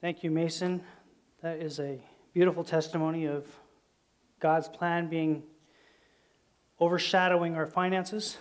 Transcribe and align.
Thank 0.00 0.22
you, 0.22 0.30
Mason. 0.30 0.80
That 1.42 1.58
is 1.58 1.80
a 1.80 1.98
beautiful 2.32 2.62
testimony 2.62 3.26
of 3.26 3.44
God's 4.38 4.68
plan 4.68 5.08
being 5.08 5.42
overshadowing 6.80 7.56
our 7.56 7.66
finances. 7.66 8.38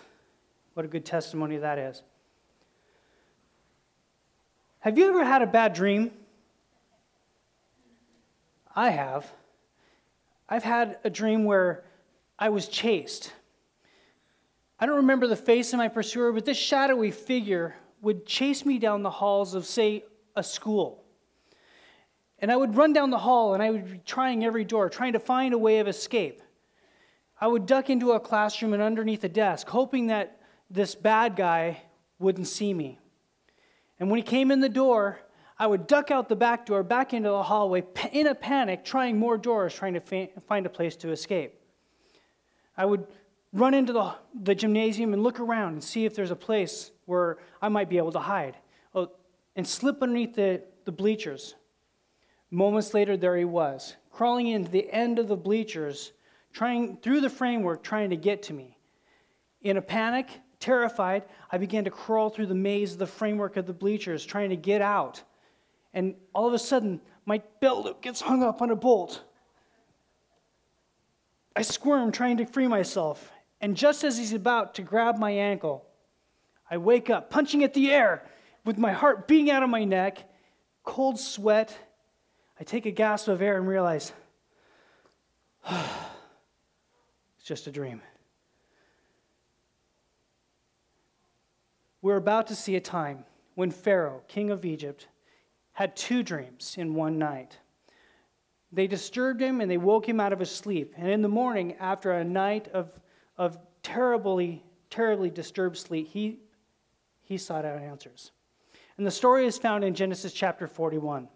What 0.75 0.85
a 0.85 0.87
good 0.87 1.03
testimony 1.03 1.57
that 1.57 1.79
is. 1.79 2.03
Have 4.81 4.99
you 4.99 5.09
ever 5.09 5.25
had 5.25 5.41
a 5.41 5.47
bad 5.47 5.73
dream? 5.73 6.11
I 8.75 8.91
have. 8.91 9.25
I've 10.47 10.63
had 10.63 10.99
a 11.03 11.09
dream 11.09 11.43
where 11.43 11.85
I 12.37 12.49
was 12.49 12.67
chased. 12.67 13.33
I 14.79 14.85
don't 14.85 14.97
remember 14.97 15.25
the 15.25 15.35
face 15.35 15.73
of 15.73 15.79
my 15.79 15.87
pursuer, 15.87 16.31
but 16.31 16.45
this 16.45 16.55
shadowy 16.55 17.09
figure 17.09 17.75
would 18.03 18.27
chase 18.27 18.63
me 18.63 18.77
down 18.77 19.01
the 19.01 19.09
halls 19.09 19.55
of, 19.55 19.65
say, 19.65 20.03
a 20.35 20.43
school. 20.43 21.03
And 22.39 22.51
I 22.51 22.55
would 22.55 22.75
run 22.75 22.93
down 22.93 23.09
the 23.09 23.17
hall 23.17 23.53
and 23.53 23.63
I 23.63 23.71
would 23.71 23.91
be 23.91 24.01
trying 24.05 24.43
every 24.43 24.63
door, 24.63 24.89
trying 24.89 25.13
to 25.13 25.19
find 25.19 25.53
a 25.53 25.57
way 25.57 25.79
of 25.79 25.87
escape. 25.87 26.41
I 27.39 27.47
would 27.47 27.65
duck 27.65 27.89
into 27.89 28.11
a 28.11 28.19
classroom 28.19 28.73
and 28.73 28.81
underneath 28.81 29.23
a 29.23 29.29
desk, 29.29 29.67
hoping 29.67 30.07
that 30.07 30.39
this 30.69 30.95
bad 30.95 31.35
guy 31.35 31.83
wouldn't 32.19 32.47
see 32.47 32.73
me. 32.73 32.99
And 33.99 34.09
when 34.09 34.17
he 34.17 34.23
came 34.23 34.51
in 34.51 34.59
the 34.59 34.69
door, 34.69 35.19
I 35.59 35.65
would 35.65 35.87
duck 35.87 36.11
out 36.11 36.29
the 36.29 36.35
back 36.35 36.65
door, 36.65 36.83
back 36.83 37.13
into 37.13 37.29
the 37.29 37.43
hallway, 37.43 37.83
in 38.11 38.27
a 38.27 38.35
panic, 38.35 38.85
trying 38.85 39.17
more 39.17 39.37
doors, 39.37 39.73
trying 39.73 39.93
to 39.95 40.27
find 40.41 40.65
a 40.65 40.69
place 40.69 40.95
to 40.97 41.11
escape. 41.11 41.59
I 42.75 42.85
would 42.85 43.07
run 43.53 43.73
into 43.73 43.93
the, 43.93 44.13
the 44.39 44.53
gymnasium 44.53 45.13
and 45.13 45.23
look 45.23 45.39
around 45.39 45.73
and 45.73 45.83
see 45.83 46.05
if 46.05 46.15
there's 46.15 46.31
a 46.31 46.35
place 46.35 46.91
where 47.05 47.37
I 47.61 47.69
might 47.69 47.89
be 47.89 47.97
able 47.97 48.11
to 48.11 48.19
hide. 48.19 48.57
Oh, 48.93 49.11
and 49.55 49.67
slip 49.67 50.03
underneath 50.03 50.35
the, 50.35 50.61
the 50.85 50.91
bleachers. 50.91 51.55
Moments 52.49 52.93
later, 52.93 53.17
there 53.17 53.35
he 53.35 53.45
was, 53.45 53.95
crawling 54.11 54.47
into 54.47 54.71
the 54.71 54.89
end 54.91 55.19
of 55.19 55.27
the 55.27 55.35
bleachers, 55.35 56.13
trying 56.53 56.97
through 56.97 57.21
the 57.21 57.29
framework, 57.29 57.83
trying 57.83 58.09
to 58.11 58.15
get 58.15 58.43
to 58.43 58.53
me. 58.53 58.77
In 59.61 59.77
a 59.77 59.81
panic, 59.81 60.29
terrified, 60.59 61.23
I 61.51 61.57
began 61.57 61.83
to 61.83 61.91
crawl 61.91 62.29
through 62.29 62.45
the 62.47 62.55
maze 62.55 62.93
of 62.93 62.99
the 62.99 63.07
framework 63.07 63.57
of 63.57 63.67
the 63.67 63.73
bleachers, 63.73 64.25
trying 64.25 64.49
to 64.51 64.55
get 64.55 64.81
out. 64.81 65.21
And 65.93 66.15
all 66.33 66.47
of 66.47 66.53
a 66.53 66.59
sudden, 66.59 67.01
my 67.25 67.41
belt 67.59 67.85
loop 67.85 68.01
gets 68.01 68.21
hung 68.21 68.43
up 68.43 68.61
on 68.61 68.71
a 68.71 68.75
bolt. 68.75 69.23
I 71.55 71.63
squirm, 71.63 72.11
trying 72.11 72.37
to 72.37 72.45
free 72.45 72.67
myself. 72.67 73.31
And 73.59 73.75
just 73.75 74.03
as 74.03 74.17
he's 74.17 74.33
about 74.33 74.75
to 74.75 74.83
grab 74.83 75.17
my 75.17 75.31
ankle, 75.31 75.85
I 76.69 76.77
wake 76.77 77.09
up, 77.09 77.29
punching 77.29 77.63
at 77.63 77.73
the 77.73 77.91
air, 77.91 78.23
with 78.63 78.77
my 78.77 78.91
heart 78.91 79.27
beating 79.27 79.49
out 79.49 79.63
of 79.63 79.69
my 79.69 79.83
neck, 79.83 80.23
cold 80.83 81.19
sweat. 81.19 81.77
I 82.59 82.63
take 82.63 82.85
a 82.85 82.91
gasp 82.91 83.27
of 83.27 83.41
air 83.41 83.57
and 83.57 83.67
realize 83.67 84.11
it's 85.69 85.83
just 87.43 87.67
a 87.67 87.71
dream. 87.71 88.01
We're 92.01 92.17
about 92.17 92.47
to 92.47 92.55
see 92.55 92.75
a 92.75 92.81
time 92.81 93.25
when 93.55 93.71
Pharaoh, 93.71 94.21
king 94.27 94.49
of 94.49 94.65
Egypt, 94.65 95.07
had 95.73 95.95
two 95.95 96.23
dreams 96.23 96.75
in 96.77 96.93
one 96.95 97.17
night. 97.17 97.57
They 98.71 98.87
disturbed 98.87 99.41
him 99.41 99.61
and 99.61 99.69
they 99.69 99.77
woke 99.77 100.07
him 100.07 100.19
out 100.19 100.33
of 100.33 100.39
his 100.39 100.51
sleep. 100.51 100.93
And 100.97 101.09
in 101.09 101.21
the 101.21 101.29
morning, 101.29 101.75
after 101.79 102.11
a 102.11 102.23
night 102.23 102.67
of, 102.69 102.99
of 103.37 103.57
terribly, 103.83 104.63
terribly 104.89 105.29
disturbed 105.29 105.77
sleep, 105.77 106.07
he, 106.07 106.39
he 107.21 107.37
sought 107.37 107.65
out 107.65 107.81
answers. 107.81 108.31
And 108.97 109.05
the 109.05 109.11
story 109.11 109.45
is 109.45 109.57
found 109.57 109.83
in 109.83 109.93
Genesis 109.93 110.33
chapter 110.33 110.67
41. 110.67 111.27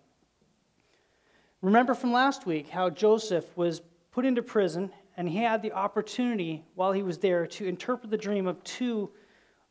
Remember 1.62 1.94
from 1.94 2.12
last 2.12 2.46
week 2.46 2.70
how 2.70 2.90
Joseph 2.90 3.46
was 3.56 3.82
put 4.12 4.26
into 4.26 4.42
prison 4.42 4.92
and 5.16 5.30
he 5.30 5.38
had 5.38 5.62
the 5.62 5.74
opportunity 5.74 6.66
while 6.74 6.92
he 6.92 7.04
was 7.04 7.20
there 7.20 7.46
to 7.46 7.66
interpret 7.66 8.10
the 8.10 8.18
dream 8.18 8.48
of 8.48 8.64
two 8.64 9.12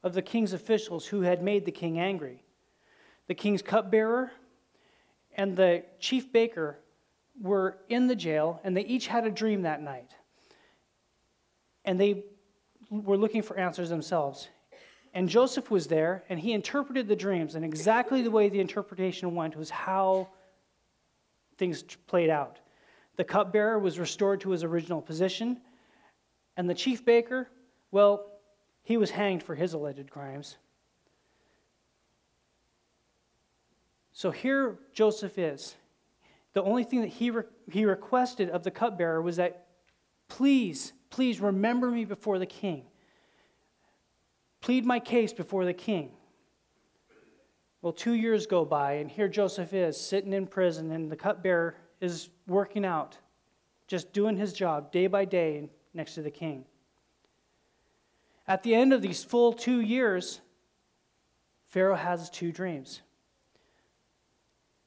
of 0.03 0.15
the 0.15 0.23
king's 0.23 0.53
officials 0.53 1.07
who 1.07 1.23
had 1.23 1.43
made 1.43 1.65
the 1.65 1.73
king 1.73 1.99
angry. 1.99 2.45
The 3.27 3.35
king's 3.35 3.63
cupbearer 3.63 4.31
and 5.37 5.57
the 5.57 5.85
chief 5.99 6.33
baker 6.33 6.79
were 7.41 7.79
in 7.89 8.07
the 8.07 8.17
jail, 8.17 8.61
and 8.65 8.77
they 8.77 8.85
each 8.85 9.07
had 9.07 9.27
a 9.27 9.31
dream 9.31 9.63
that 9.63 9.83
night. 9.83 10.11
And 11.85 11.99
they 11.99 12.25
were 12.91 13.17
looking 13.17 13.43
for 13.43 13.57
answers 13.57 13.89
themselves. 13.89 14.49
And 15.15 15.29
Joseph 15.29 15.71
was 15.71 15.87
there, 15.87 16.25
and 16.29 16.39
he 16.39 16.53
interpreted 16.53 17.09
the 17.09 17.17
dreams, 17.17 17.55
and 17.55 17.65
exactly 17.65 18.23
the 18.23 18.31
way 18.31 18.49
the 18.49 18.61
interpretation 18.61 19.35
went 19.35 19.57
was 19.57 19.71
how 19.71 20.29
things 21.61 21.85
played 22.09 22.31
out. 22.31 22.59
The 23.15 23.23
cupbearer 23.23 23.79
was 23.79 24.01
restored 24.01 24.41
to 24.41 24.51
his 24.51 24.65
original 24.65 25.01
position, 25.01 25.61
and 26.57 26.69
the 26.69 26.75
chief 26.75 27.05
baker, 27.05 27.49
well, 27.93 28.27
he 28.83 28.97
was 28.97 29.11
hanged 29.11 29.45
for 29.45 29.55
his 29.55 29.75
alleged 29.75 30.11
crimes. 30.11 30.57
So 34.13 34.31
here 34.31 34.79
Joseph 34.93 35.39
is. 35.39 35.77
The 36.55 36.63
only 36.63 36.83
thing 36.83 37.03
that 37.03 37.09
he, 37.09 37.31
re- 37.31 37.45
he 37.71 37.85
requested 37.85 38.51
of 38.51 38.65
the 38.65 38.71
cupbearer 38.71 39.23
was 39.23 39.37
that, 39.37 39.67
please, 40.29 40.93
please 41.11 41.41
remember 41.41 41.91
me 41.91 42.05
before 42.05 42.39
the 42.39 42.47
king. 42.47 42.85
Plead 44.61 44.85
my 44.85 44.99
case 44.99 45.33
before 45.33 45.65
the 45.65 45.75
king. 45.75 46.11
Well, 47.83 47.93
two 47.93 48.13
years 48.13 48.47
go 48.47 48.65
by, 48.65 48.95
and 48.95 49.11
here 49.11 49.29
Joseph 49.29 49.73
is 49.73 49.99
sitting 49.99 50.33
in 50.33 50.47
prison, 50.47 50.91
and 50.91 51.11
the 51.11 51.17
cupbearer 51.17 51.77
is 52.01 52.29
working 52.47 52.85
out, 52.85 53.17
just 53.87 54.13
doing 54.13 54.37
his 54.37 54.53
job 54.53 54.93
day 54.93 55.07
by 55.07 55.25
day 55.25 55.71
next 55.95 56.15
to 56.15 56.23
the 56.23 56.31
king. 56.31 56.65
At 58.47 58.63
the 58.63 58.75
end 58.75 58.93
of 58.93 59.01
these 59.01 59.25
full 59.25 59.53
two 59.53 59.81
years, 59.81 60.41
Pharaoh 61.69 61.97
has 61.97 62.29
two 62.29 62.53
dreams. 62.53 63.01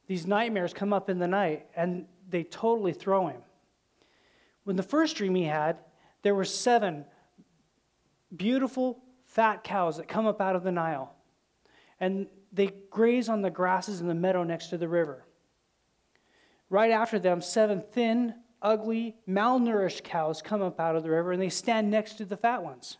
These 0.06 0.28
nightmares 0.28 0.74
come 0.74 0.94
up 0.94 1.10
in 1.10 1.18
the 1.18 1.28
night, 1.28 1.66
and 1.76 2.06
they 2.30 2.44
totally 2.44 2.94
throw 2.94 3.28
him. 3.28 3.42
When 4.66 4.76
the 4.76 4.84
first 4.84 5.16
dream 5.16 5.34
he 5.34 5.46
had, 5.46 5.78
there 6.22 6.36
were 6.36 6.46
seven 6.46 7.06
beautiful 8.36 9.02
fat 9.26 9.64
cows 9.64 9.98
that 9.98 10.08
come 10.08 10.28
up 10.28 10.42
out 10.42 10.56
of 10.56 10.64
the 10.64 10.72
Nile. 10.72 11.14
And 12.00 12.28
they 12.54 12.72
graze 12.92 13.28
on 13.28 13.42
the 13.42 13.50
grasses 13.50 14.00
in 14.00 14.08
the 14.08 14.14
meadow 14.14 14.44
next 14.44 14.68
to 14.68 14.78
the 14.78 14.88
river. 14.88 15.26
Right 16.70 16.92
after 16.92 17.20
them, 17.20 17.42
seven 17.42 17.84
thin, 17.92 18.36
ugly, 18.62 19.16
malnourished 19.28 20.04
cows 20.04 20.42
come 20.42 20.62
up 20.62 20.80
out 20.80 20.96
of 20.96 21.04
the 21.04 21.10
river 21.10 21.32
and 21.32 21.42
they 21.42 21.50
stand 21.50 21.90
next 21.90 22.14
to 22.18 22.26
the 22.26 22.38
fat 22.38 22.64
ones. 22.64 22.98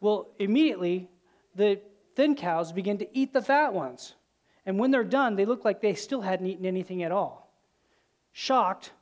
Well, 0.00 0.30
immediately, 0.38 1.10
the 1.54 1.80
thin 2.14 2.34
cows 2.36 2.72
begin 2.72 2.98
to 2.98 3.18
eat 3.18 3.32
the 3.32 3.42
fat 3.42 3.74
ones. 3.74 4.14
And 4.64 4.78
when 4.78 4.90
they're 4.90 5.04
done, 5.04 5.36
they 5.36 5.44
look 5.44 5.64
like 5.64 5.80
they 5.80 5.94
still 5.94 6.22
hadn't 6.22 6.46
eaten 6.46 6.64
anything 6.64 7.02
at 7.02 7.12
all. 7.12 7.52
Shocked, 8.32 8.92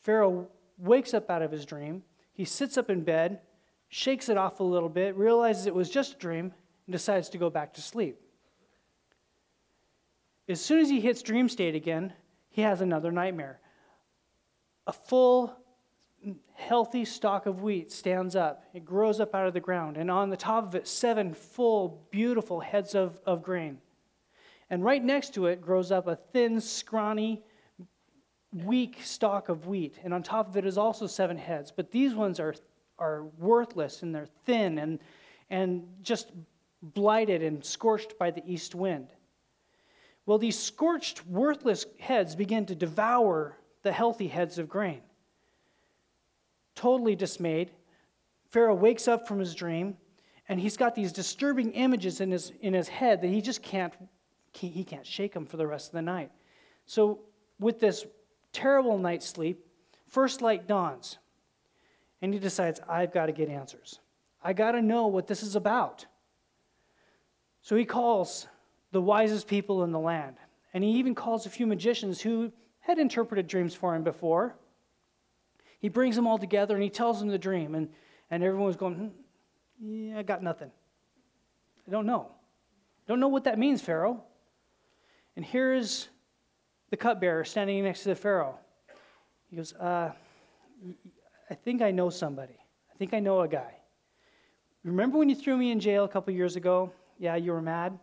Pharaoh 0.00 0.48
wakes 0.78 1.14
up 1.14 1.30
out 1.30 1.42
of 1.42 1.50
his 1.50 1.66
dream. 1.66 2.02
He 2.32 2.44
sits 2.44 2.76
up 2.76 2.90
in 2.90 3.02
bed, 3.02 3.40
shakes 3.88 4.28
it 4.28 4.36
off 4.36 4.60
a 4.60 4.64
little 4.64 4.88
bit, 4.88 5.16
realizes 5.16 5.66
it 5.66 5.74
was 5.74 5.90
just 5.90 6.14
a 6.14 6.18
dream, 6.18 6.52
and 6.86 6.92
decides 6.92 7.28
to 7.30 7.38
go 7.38 7.50
back 7.50 7.74
to 7.74 7.82
sleep. 7.82 8.20
As 10.48 10.60
soon 10.60 10.80
as 10.80 10.90
he 10.90 11.00
hits 11.00 11.22
dream 11.22 11.48
state 11.48 11.74
again, 11.74 12.12
he 12.50 12.62
has 12.62 12.80
another 12.80 13.10
nightmare. 13.10 13.60
A 14.86 14.92
full, 14.92 15.56
healthy 16.54 17.04
stalk 17.04 17.46
of 17.46 17.62
wheat 17.62 17.90
stands 17.90 18.36
up. 18.36 18.64
It 18.74 18.84
grows 18.84 19.20
up 19.20 19.34
out 19.34 19.46
of 19.46 19.54
the 19.54 19.60
ground, 19.60 19.96
and 19.96 20.10
on 20.10 20.28
the 20.28 20.36
top 20.36 20.64
of 20.64 20.74
it, 20.74 20.86
seven 20.86 21.32
full, 21.32 22.06
beautiful 22.10 22.60
heads 22.60 22.94
of, 22.94 23.18
of 23.24 23.42
grain. 23.42 23.78
And 24.70 24.84
right 24.84 25.02
next 25.02 25.34
to 25.34 25.46
it 25.46 25.60
grows 25.60 25.90
up 25.90 26.06
a 26.06 26.16
thin, 26.16 26.60
scrawny, 26.60 27.42
weak 28.52 28.98
stalk 29.02 29.48
of 29.48 29.66
wheat. 29.66 29.98
And 30.04 30.14
on 30.14 30.22
top 30.22 30.48
of 30.48 30.56
it 30.56 30.64
is 30.64 30.78
also 30.78 31.06
seven 31.06 31.36
heads. 31.36 31.72
But 31.74 31.90
these 31.90 32.14
ones 32.14 32.38
are, 32.40 32.54
are 32.98 33.24
worthless 33.38 34.02
and 34.02 34.14
they're 34.14 34.28
thin 34.46 34.78
and, 34.78 35.00
and 35.50 35.86
just 36.02 36.30
blighted 36.92 37.42
and 37.42 37.64
scorched 37.64 38.18
by 38.18 38.30
the 38.30 38.42
east 38.46 38.74
wind. 38.74 39.08
Well, 40.26 40.38
these 40.38 40.58
scorched, 40.58 41.26
worthless 41.26 41.86
heads 41.98 42.34
begin 42.34 42.66
to 42.66 42.74
devour 42.74 43.58
the 43.82 43.92
healthy 43.92 44.28
heads 44.28 44.58
of 44.58 44.68
grain. 44.68 45.02
Totally 46.74 47.14
dismayed, 47.14 47.70
Pharaoh 48.50 48.74
wakes 48.74 49.08
up 49.08 49.26
from 49.26 49.38
his 49.38 49.54
dream 49.54 49.96
and 50.48 50.60
he's 50.60 50.76
got 50.76 50.94
these 50.94 51.12
disturbing 51.12 51.72
images 51.72 52.20
in 52.20 52.30
his, 52.30 52.52
in 52.60 52.74
his 52.74 52.88
head 52.88 53.22
that 53.22 53.28
he 53.28 53.40
just 53.40 53.62
can't, 53.62 53.92
he 54.52 54.84
can't 54.84 55.06
shake 55.06 55.32
them 55.32 55.46
for 55.46 55.56
the 55.56 55.66
rest 55.66 55.88
of 55.88 55.92
the 55.92 56.02
night. 56.02 56.30
So, 56.86 57.20
with 57.58 57.80
this 57.80 58.04
terrible 58.52 58.98
night's 58.98 59.26
sleep, 59.26 59.64
first 60.06 60.42
light 60.42 60.66
dawns 60.66 61.18
and 62.20 62.32
he 62.32 62.40
decides, 62.40 62.80
I've 62.88 63.12
got 63.12 63.26
to 63.26 63.32
get 63.32 63.48
answers. 63.48 64.00
I 64.42 64.52
got 64.52 64.72
to 64.72 64.82
know 64.82 65.06
what 65.06 65.26
this 65.26 65.42
is 65.42 65.56
about. 65.56 66.06
So 67.64 67.76
he 67.76 67.86
calls 67.86 68.46
the 68.92 69.00
wisest 69.00 69.48
people 69.48 69.84
in 69.84 69.90
the 69.90 69.98
land 69.98 70.36
And 70.74 70.84
he 70.84 70.90
even 70.90 71.14
calls 71.14 71.46
a 71.46 71.50
few 71.50 71.66
magicians 71.66 72.20
who 72.20 72.52
had 72.80 72.98
interpreted 72.98 73.46
dreams 73.46 73.74
for 73.74 73.94
him 73.94 74.04
before. 74.04 74.54
He 75.80 75.88
brings 75.88 76.14
them 76.14 76.26
all 76.26 76.36
together 76.38 76.74
and 76.74 76.82
he 76.82 76.90
tells 76.90 77.20
them 77.20 77.28
the 77.28 77.38
dream. 77.38 77.74
And, 77.74 77.88
and 78.30 78.42
everyone's 78.42 78.76
going, 78.76 78.94
hmm, 78.94 79.08
Yeah, 79.80 80.18
I 80.18 80.22
got 80.22 80.42
nothing. 80.42 80.70
I 81.88 81.90
don't 81.90 82.04
know. 82.04 82.28
I 82.30 83.08
don't 83.08 83.18
know 83.18 83.28
what 83.28 83.44
that 83.44 83.58
means, 83.58 83.80
Pharaoh. 83.80 84.22
And 85.34 85.44
here 85.44 85.72
is 85.72 86.08
the 86.90 86.98
cupbearer 86.98 87.44
standing 87.44 87.82
next 87.82 88.02
to 88.02 88.10
the 88.10 88.14
Pharaoh. 88.14 88.58
He 89.48 89.56
goes, 89.56 89.72
uh, 89.74 90.12
I 91.48 91.54
think 91.54 91.80
I 91.80 91.90
know 91.92 92.10
somebody. 92.10 92.58
I 92.92 92.96
think 92.98 93.14
I 93.14 93.20
know 93.20 93.40
a 93.40 93.48
guy. 93.48 93.76
Remember 94.82 95.16
when 95.16 95.30
you 95.30 95.34
threw 95.34 95.56
me 95.56 95.70
in 95.70 95.80
jail 95.80 96.04
a 96.04 96.08
couple 96.08 96.34
years 96.34 96.56
ago? 96.56 96.92
Yeah, 97.18 97.36
you 97.36 97.52
were 97.52 97.62
mad? 97.62 97.98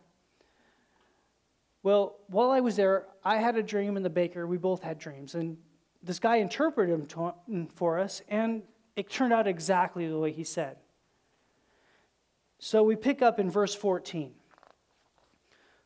Well, 1.83 2.17
while 2.27 2.51
I 2.51 2.59
was 2.59 2.75
there, 2.75 3.07
I 3.23 3.37
had 3.37 3.57
a 3.57 3.63
dream, 3.63 3.95
and 3.95 4.05
the 4.05 4.09
baker, 4.09 4.45
we 4.45 4.57
both 4.57 4.81
had 4.81 4.99
dreams. 4.99 5.35
And 5.35 5.57
this 6.03 6.19
guy 6.19 6.37
interpreted 6.37 6.93
them 6.93 7.05
to, 7.07 7.33
mm, 7.49 7.71
for 7.71 7.99
us, 7.99 8.21
and 8.27 8.63
it 8.95 9.09
turned 9.09 9.33
out 9.33 9.47
exactly 9.47 10.07
the 10.07 10.17
way 10.17 10.31
he 10.31 10.43
said. 10.43 10.77
So 12.59 12.83
we 12.83 12.95
pick 12.95 13.21
up 13.21 13.39
in 13.39 13.49
verse 13.49 13.73
14. 13.73 14.33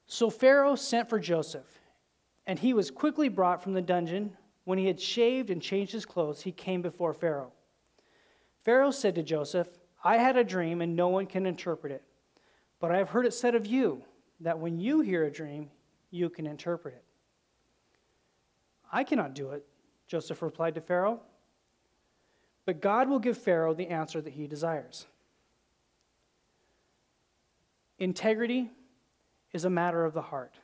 So 0.07 0.29
Pharaoh 0.29 0.75
sent 0.75 1.09
for 1.09 1.19
Joseph, 1.19 1.79
and 2.45 2.59
he 2.59 2.73
was 2.73 2.91
quickly 2.91 3.29
brought 3.29 3.63
from 3.63 3.73
the 3.73 3.81
dungeon. 3.81 4.35
When 4.65 4.77
he 4.77 4.87
had 4.87 4.99
shaved 4.99 5.49
and 5.49 5.61
changed 5.61 5.93
his 5.93 6.05
clothes, 6.05 6.41
he 6.41 6.51
came 6.51 6.81
before 6.81 7.13
Pharaoh. 7.13 7.53
Pharaoh 8.63 8.91
said 8.91 9.15
to 9.15 9.23
Joseph, 9.23 9.69
I 10.03 10.17
had 10.17 10.37
a 10.37 10.43
dream, 10.43 10.81
and 10.81 10.95
no 10.95 11.07
one 11.07 11.25
can 11.25 11.45
interpret 11.45 11.91
it. 11.91 12.03
But 12.79 12.91
I 12.91 12.97
have 12.97 13.09
heard 13.09 13.25
it 13.25 13.33
said 13.33 13.55
of 13.55 13.65
you 13.65 14.03
that 14.41 14.59
when 14.59 14.79
you 14.79 15.01
hear 15.01 15.23
a 15.23 15.31
dream, 15.31 15.69
you 16.11 16.29
can 16.29 16.45
interpret 16.45 16.93
it. 16.95 17.03
I 18.91 19.03
cannot 19.03 19.33
do 19.33 19.51
it, 19.51 19.65
Joseph 20.07 20.41
replied 20.41 20.75
to 20.75 20.81
Pharaoh. 20.81 21.19
But 22.65 22.81
God 22.81 23.09
will 23.09 23.19
give 23.19 23.37
Pharaoh 23.37 23.73
the 23.73 23.87
answer 23.87 24.21
that 24.21 24.33
he 24.33 24.47
desires. 24.47 25.05
Integrity 27.99 28.71
is 29.53 29.65
a 29.65 29.69
matter 29.69 30.03
of 30.03 30.13
the 30.13 30.21
heart. 30.21 30.55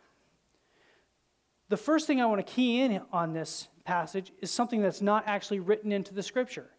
The 1.69 1.77
first 1.77 2.07
thing 2.07 2.19
I 2.19 2.25
want 2.25 2.45
to 2.45 2.53
key 2.53 2.81
in 2.81 3.01
on 3.13 3.33
this 3.33 3.69
passage 3.85 4.33
is 4.41 4.51
something 4.51 4.81
that's 4.81 5.01
not 5.01 5.23
actually 5.27 5.59
written 5.59 5.91
into 5.91 6.13
the 6.13 6.23
scripture. 6.23 6.69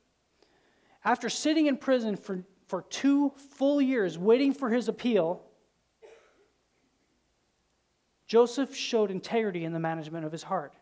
After 1.05 1.31
sitting 1.31 1.67
in 1.67 1.79
prison 1.79 2.17
for, 2.17 2.45
for 2.73 2.87
two 2.89 3.35
full 3.37 3.83
years 3.83 4.17
waiting 4.17 4.55
for 4.55 4.71
his 4.71 4.89
appeal, 4.89 5.43
Joseph 8.27 8.75
showed 8.75 9.11
integrity 9.11 9.67
in 9.67 9.75
the 9.75 9.79
management 9.79 10.25
of 10.25 10.33
his 10.33 10.45
heart. 10.45 10.73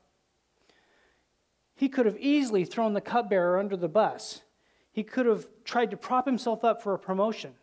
He 1.75 1.89
could 1.89 2.07
have 2.07 2.17
easily 2.21 2.65
thrown 2.65 2.93
the 2.93 3.01
cupbearer 3.01 3.59
under 3.59 3.77
the 3.77 3.89
bus. 3.89 4.43
He 4.93 5.03
could 5.03 5.27
have 5.27 5.49
tried 5.65 5.91
to 5.91 5.97
prop 5.97 6.27
himself 6.27 6.63
up 6.63 6.81
for 6.81 6.95
a 6.95 6.99
promotion. 6.99 7.55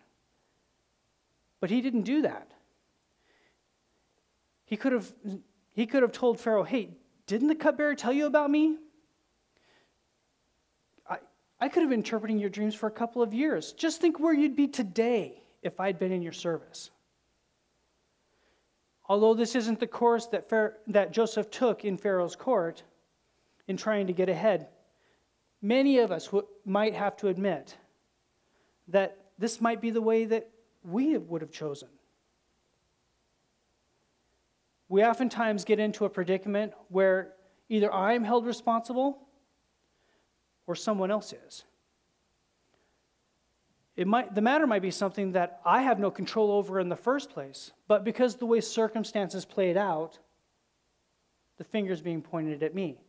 But 1.61 1.69
he 1.69 1.79
didn't 1.79 2.01
do 2.01 2.23
that. 2.23 2.51
He 4.65 4.75
could 4.75 4.91
have, 4.91 5.09
he 5.71 5.85
could 5.85 6.01
have 6.01 6.11
told 6.11 6.37
Pharaoh, 6.37 6.63
hey, 6.63 6.89
didn't 7.27 7.47
the 7.47 7.55
cupbearer 7.55 7.95
tell 7.95 8.11
you 8.11 8.25
about 8.25 8.51
me? 8.51 8.77
I, 11.59 11.69
could 11.69 11.81
have 11.81 11.89
been 11.89 11.99
interpreting 11.99 12.37
your 12.37 12.49
dreams 12.49 12.75
for 12.75 12.87
a 12.87 12.91
couple 12.91 13.21
of 13.21 13.33
years. 13.33 13.71
Just 13.73 13.99
think 13.99 14.19
where 14.19 14.33
you'd 14.33 14.55
be 14.55 14.67
today 14.67 15.41
if 15.63 15.79
I'd 15.79 15.97
been 15.97 16.11
in 16.11 16.21
your 16.21 16.33
service. 16.33 16.91
Although 19.09 19.33
this 19.33 19.55
isn't 19.55 19.79
the 19.79 19.87
course 19.87 20.27
that, 20.27 20.49
Pharaoh, 20.49 20.73
that 20.87 21.11
Joseph 21.11 21.49
took 21.49 21.85
in 21.85 21.97
Pharaoh's 21.97 22.35
court 22.35 22.83
in 23.67 23.77
trying 23.77 24.07
to 24.07 24.13
get 24.13 24.29
ahead, 24.29 24.67
many 25.61 25.99
of 25.99 26.11
us 26.11 26.25
w- 26.25 26.45
might 26.65 26.93
have 26.93 27.15
to 27.17 27.27
admit 27.27 27.77
that 28.89 29.17
this 29.39 29.61
might 29.61 29.81
be 29.81 29.91
the 29.91 30.01
way 30.01 30.25
that 30.25 30.49
we 30.83 31.17
would 31.17 31.41
have 31.41 31.51
chosen. 31.51 31.89
We 34.89 35.03
oftentimes 35.03 35.65
get 35.65 35.79
into 35.79 36.05
a 36.05 36.09
predicament 36.09 36.73
where 36.89 37.33
either 37.69 37.93
I'm 37.93 38.23
held 38.23 38.45
responsible 38.45 39.26
or 40.67 40.75
someone 40.75 41.09
else 41.09 41.33
is. 41.33 41.63
It 43.95 44.05
might, 44.05 44.35
the 44.35 44.41
matter 44.41 44.67
might 44.67 44.83
be 44.83 44.91
something 44.91 45.31
that 45.31 45.59
I 45.65 45.81
have 45.81 45.97
no 45.97 46.11
control 46.11 46.51
over 46.51 46.79
in 46.79 46.87
the 46.87 46.95
first 46.95 47.31
place, 47.31 47.71
but 47.87 48.03
because 48.03 48.35
the 48.35 48.45
way 48.45 48.61
circumstances 48.61 49.43
played 49.43 49.75
out, 49.75 50.19
the 51.57 51.63
finger's 51.63 52.01
being 52.01 52.21
pointed 52.21 52.61
at 52.61 52.75
me. 52.75 52.99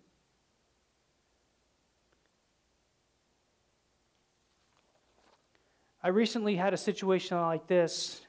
I 6.03 6.09
recently 6.09 6.57
had 6.57 6.73
a 6.73 6.79
situation 6.79 7.37
like 7.37 7.67
this 7.67 8.23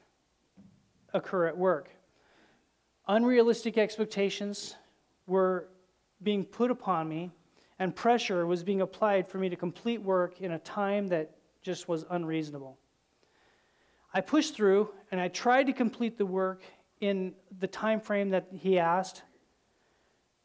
occur 1.14 1.46
at 1.46 1.56
work. 1.56 1.88
Unrealistic 3.08 3.78
expectations 3.78 4.76
were 5.26 5.68
being 6.22 6.44
put 6.44 6.70
upon 6.70 7.08
me, 7.08 7.32
and 7.80 7.96
pressure 7.96 8.46
was 8.46 8.62
being 8.62 8.82
applied 8.82 9.26
for 9.26 9.38
me 9.38 9.48
to 9.48 9.56
complete 9.56 10.02
work 10.02 10.42
in 10.42 10.52
a 10.52 10.58
time 10.58 11.08
that 11.08 11.30
just 11.62 11.88
was 11.88 12.04
unreasonable. 12.10 12.78
I 14.12 14.20
pushed 14.20 14.54
through 14.54 14.90
and 15.10 15.18
I 15.18 15.28
tried 15.28 15.64
to 15.64 15.72
complete 15.72 16.18
the 16.18 16.26
work 16.26 16.62
in 17.00 17.34
the 17.58 17.66
time 17.66 17.98
frame 17.98 18.28
that 18.30 18.48
he 18.52 18.78
asked. 18.78 19.22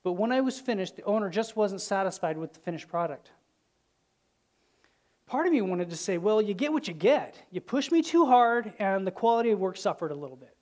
But 0.02 0.14
when 0.14 0.32
I 0.32 0.40
was 0.40 0.60
finished, 0.60 0.96
the 0.96 1.04
owner 1.04 1.30
just 1.30 1.58
wasn't 1.58 1.82
satisfied 1.82 2.38
with 2.38 2.54
the 2.54 2.60
finished 2.62 2.88
product. 2.88 3.32
Part 5.28 5.46
of 5.46 5.52
me 5.52 5.62
wanted 5.62 5.90
to 5.90 5.98
say, 5.98 6.18
well, 6.18 6.42
you 6.42 6.54
get 6.54 6.72
what 6.72 6.88
you 6.88 6.94
get. 6.94 7.36
You 7.52 7.60
pushed 7.60 7.92
me 7.92 8.04
too 8.04 8.28
hard, 8.28 8.74
and 8.78 9.06
the 9.06 9.12
quality 9.12 9.50
of 9.50 9.60
work 9.60 9.76
suffered 9.76 10.12
a 10.12 10.16
little 10.16 10.38
bit. 10.38 10.56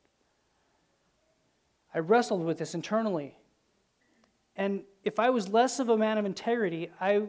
I 1.93 1.99
wrestled 1.99 2.43
with 2.43 2.57
this 2.57 2.73
internally. 2.73 3.35
And 4.55 4.83
if 5.03 5.19
I 5.19 5.29
was 5.29 5.49
less 5.49 5.79
of 5.79 5.89
a 5.89 5.97
man 5.97 6.17
of 6.17 6.25
integrity, 6.25 6.89
I 6.99 7.23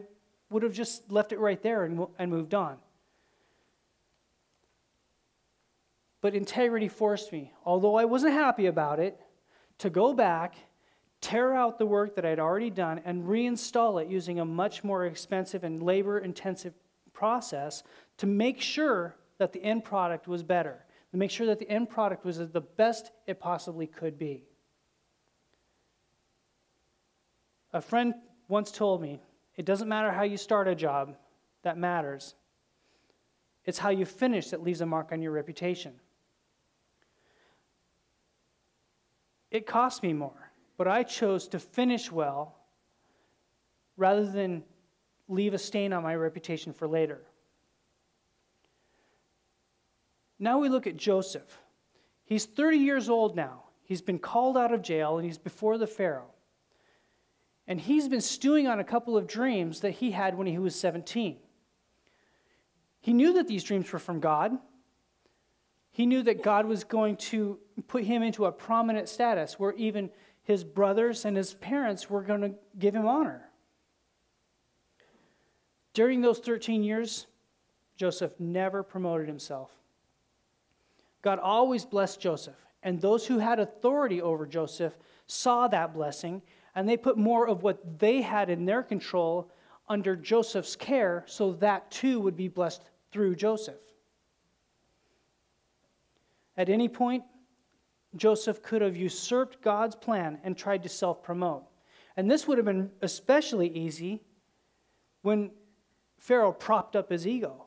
would 0.49 0.63
have 0.63 0.73
just 0.73 1.11
left 1.11 1.31
it 1.31 1.39
right 1.39 1.61
there 1.61 1.83
and, 1.83 2.05
and 2.17 2.31
moved 2.31 2.53
on. 2.53 2.77
But 6.21 6.33
integrity 6.33 6.87
forced 6.87 7.31
me, 7.31 7.51
although 7.65 7.95
I 7.95 8.05
wasn't 8.05 8.33
happy 8.33 8.65
about 8.65 8.99
it, 8.99 9.19
to 9.79 9.89
go 9.89 10.13
back, 10.13 10.55
tear 11.21 11.53
out 11.53 11.77
the 11.77 11.85
work 11.85 12.15
that 12.15 12.25
I'd 12.25 12.39
already 12.39 12.69
done, 12.69 13.01
and 13.05 13.25
reinstall 13.25 14.01
it 14.01 14.07
using 14.07 14.39
a 14.39 14.45
much 14.45 14.83
more 14.83 15.05
expensive 15.05 15.63
and 15.63 15.83
labor 15.83 16.19
intensive 16.19 16.73
process 17.13 17.83
to 18.17 18.25
make 18.25 18.61
sure 18.61 19.15
that 19.37 19.53
the 19.53 19.61
end 19.63 19.83
product 19.83 20.27
was 20.27 20.43
better, 20.43 20.85
to 21.11 21.17
make 21.17 21.31
sure 21.31 21.47
that 21.47 21.59
the 21.59 21.69
end 21.69 21.89
product 21.89 22.25
was 22.25 22.37
the 22.37 22.61
best 22.61 23.11
it 23.27 23.39
possibly 23.39 23.85
could 23.85 24.17
be. 24.17 24.45
A 27.75 27.81
friend 27.81 28.13
once 28.47 28.71
told 28.71 29.01
me 29.01 29.19
it 29.57 29.65
doesn't 29.65 29.89
matter 29.89 30.09
how 30.09 30.23
you 30.23 30.37
start 30.37 30.69
a 30.69 30.73
job, 30.73 31.17
that 31.63 31.77
matters. 31.77 32.33
It's 33.65 33.79
how 33.79 33.89
you 33.89 34.05
finish 34.05 34.51
that 34.51 34.63
leaves 34.63 34.79
a 34.79 34.85
mark 34.85 35.11
on 35.11 35.21
your 35.21 35.33
reputation. 35.33 35.91
It 39.51 39.67
cost 39.67 40.03
me 40.03 40.13
more, 40.13 40.51
but 40.77 40.87
I 40.87 41.03
chose 41.03 41.49
to 41.49 41.59
finish 41.59 42.09
well 42.09 42.55
rather 43.97 44.25
than 44.25 44.63
leave 45.27 45.53
a 45.53 45.57
stain 45.57 45.91
on 45.91 46.01
my 46.01 46.15
reputation 46.15 46.71
for 46.71 46.87
later. 46.87 47.23
Now 50.39 50.59
we 50.59 50.69
look 50.69 50.87
at 50.87 50.95
Joseph. 50.95 51.59
He's 52.23 52.45
30 52.45 52.77
years 52.77 53.09
old 53.09 53.35
now. 53.35 53.63
He's 53.83 54.01
been 54.01 54.19
called 54.19 54.55
out 54.55 54.73
of 54.73 54.81
jail 54.81 55.17
and 55.17 55.25
he's 55.25 55.37
before 55.37 55.77
the 55.77 55.87
Pharaoh. 55.87 56.34
And 57.67 57.81
he's 57.81 58.07
been 58.07 58.21
stewing 58.21 58.67
on 58.67 58.79
a 58.79 58.83
couple 58.83 59.17
of 59.17 59.27
dreams 59.27 59.81
that 59.81 59.91
he 59.91 60.11
had 60.11 60.37
when 60.37 60.47
he 60.47 60.57
was 60.59 60.75
17. 60.75 61.37
He 63.01 63.13
knew 63.13 63.33
that 63.33 63.47
these 63.47 63.63
dreams 63.63 63.91
were 63.91 63.99
from 63.99 64.19
God. 64.19 64.57
He 65.91 66.05
knew 66.05 66.23
that 66.23 66.43
God 66.43 66.65
was 66.65 66.83
going 66.83 67.17
to 67.17 67.59
put 67.87 68.03
him 68.03 68.21
into 68.21 68.45
a 68.45 68.51
prominent 68.51 69.07
status 69.09 69.59
where 69.59 69.73
even 69.73 70.09
his 70.43 70.63
brothers 70.63 71.25
and 71.25 71.35
his 71.35 71.53
parents 71.55 72.09
were 72.09 72.21
going 72.21 72.41
to 72.41 72.53
give 72.77 72.95
him 72.95 73.07
honor. 73.07 73.49
During 75.93 76.21
those 76.21 76.39
13 76.39 76.83
years, 76.83 77.25
Joseph 77.95 78.39
never 78.39 78.83
promoted 78.83 79.27
himself. 79.27 79.71
God 81.21 81.39
always 81.39 81.85
blessed 81.85 82.19
Joseph, 82.19 82.57
and 82.83 83.01
those 83.01 83.25
who 83.25 83.39
had 83.39 83.59
authority 83.59 84.21
over 84.21 84.45
Joseph 84.45 84.95
saw 85.25 85.67
that 85.69 85.93
blessing, 85.93 86.41
and 86.75 86.87
they 86.87 86.97
put 86.97 87.17
more 87.17 87.47
of 87.47 87.63
what 87.63 87.99
they 87.99 88.21
had 88.21 88.49
in 88.49 88.65
their 88.65 88.83
control 88.83 89.49
under 89.87 90.15
Joseph's 90.15 90.75
care 90.75 91.23
so 91.25 91.53
that 91.53 91.89
too 91.89 92.19
would 92.19 92.35
be 92.35 92.47
blessed 92.47 92.81
through 93.11 93.35
Joseph. 93.35 93.79
At 96.57 96.69
any 96.69 96.89
point, 96.89 97.23
Joseph 98.15 98.61
could 98.61 98.81
have 98.81 98.95
usurped 98.95 99.61
God's 99.61 99.95
plan 99.95 100.39
and 100.43 100.57
tried 100.57 100.83
to 100.83 100.89
self 100.89 101.21
promote. 101.21 101.63
And 102.17 102.31
this 102.31 102.47
would 102.47 102.57
have 102.57 102.65
been 102.65 102.91
especially 103.01 103.67
easy 103.69 104.21
when 105.21 105.51
Pharaoh 106.17 106.53
propped 106.53 106.95
up 106.95 107.09
his 107.09 107.27
ego. 107.27 107.65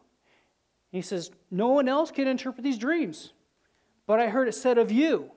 He 0.90 1.02
says, 1.02 1.30
No 1.50 1.68
one 1.68 1.88
else 1.88 2.10
can 2.10 2.26
interpret 2.26 2.64
these 2.64 2.78
dreams. 2.78 3.32
But 4.06 4.20
I 4.20 4.28
heard 4.28 4.48
it 4.48 4.54
said 4.54 4.78
of 4.78 4.90
you 4.90 5.30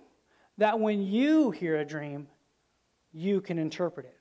that 0.57 0.79
when 0.79 1.01
you 1.01 1.51
hear 1.51 1.77
a 1.77 1.83
dream, 1.83 2.27
you 3.13 3.41
can 3.41 3.57
interpret 3.57 4.05
it. 4.05 4.17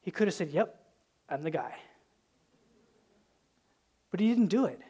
He 0.00 0.10
could 0.10 0.28
have 0.28 0.34
said, 0.34 0.50
Yep, 0.50 0.74
I'm 1.28 1.42
the 1.42 1.50
guy. 1.50 1.74
But 4.10 4.20
he 4.20 4.28
didn't 4.28 4.46
do 4.46 4.66
it. 4.66 4.80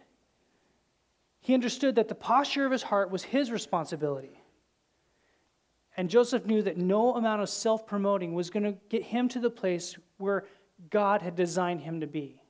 He 1.41 1.55
understood 1.55 1.95
that 1.95 2.09
the 2.09 2.15
posture 2.15 2.67
of 2.67 2.73
his 2.73 2.83
heart 2.83 3.11
was 3.11 3.23
his 3.23 3.51
responsibility. 3.51 4.43
And 5.97 6.11
Joseph 6.11 6.45
knew 6.45 6.61
that 6.63 6.77
no 6.77 7.15
amount 7.15 7.41
of 7.41 7.49
self 7.49 7.87
promoting 7.87 8.35
was 8.35 8.51
going 8.51 8.65
to 8.65 8.77
get 8.91 9.03
him 9.03 9.29
to 9.31 9.41
the 9.41 9.51
place 9.51 9.97
where 10.19 10.45
God 10.91 11.23
had 11.23 11.35
designed 11.35 11.81
him 11.81 12.01
to 12.01 12.07
be. 12.07 12.43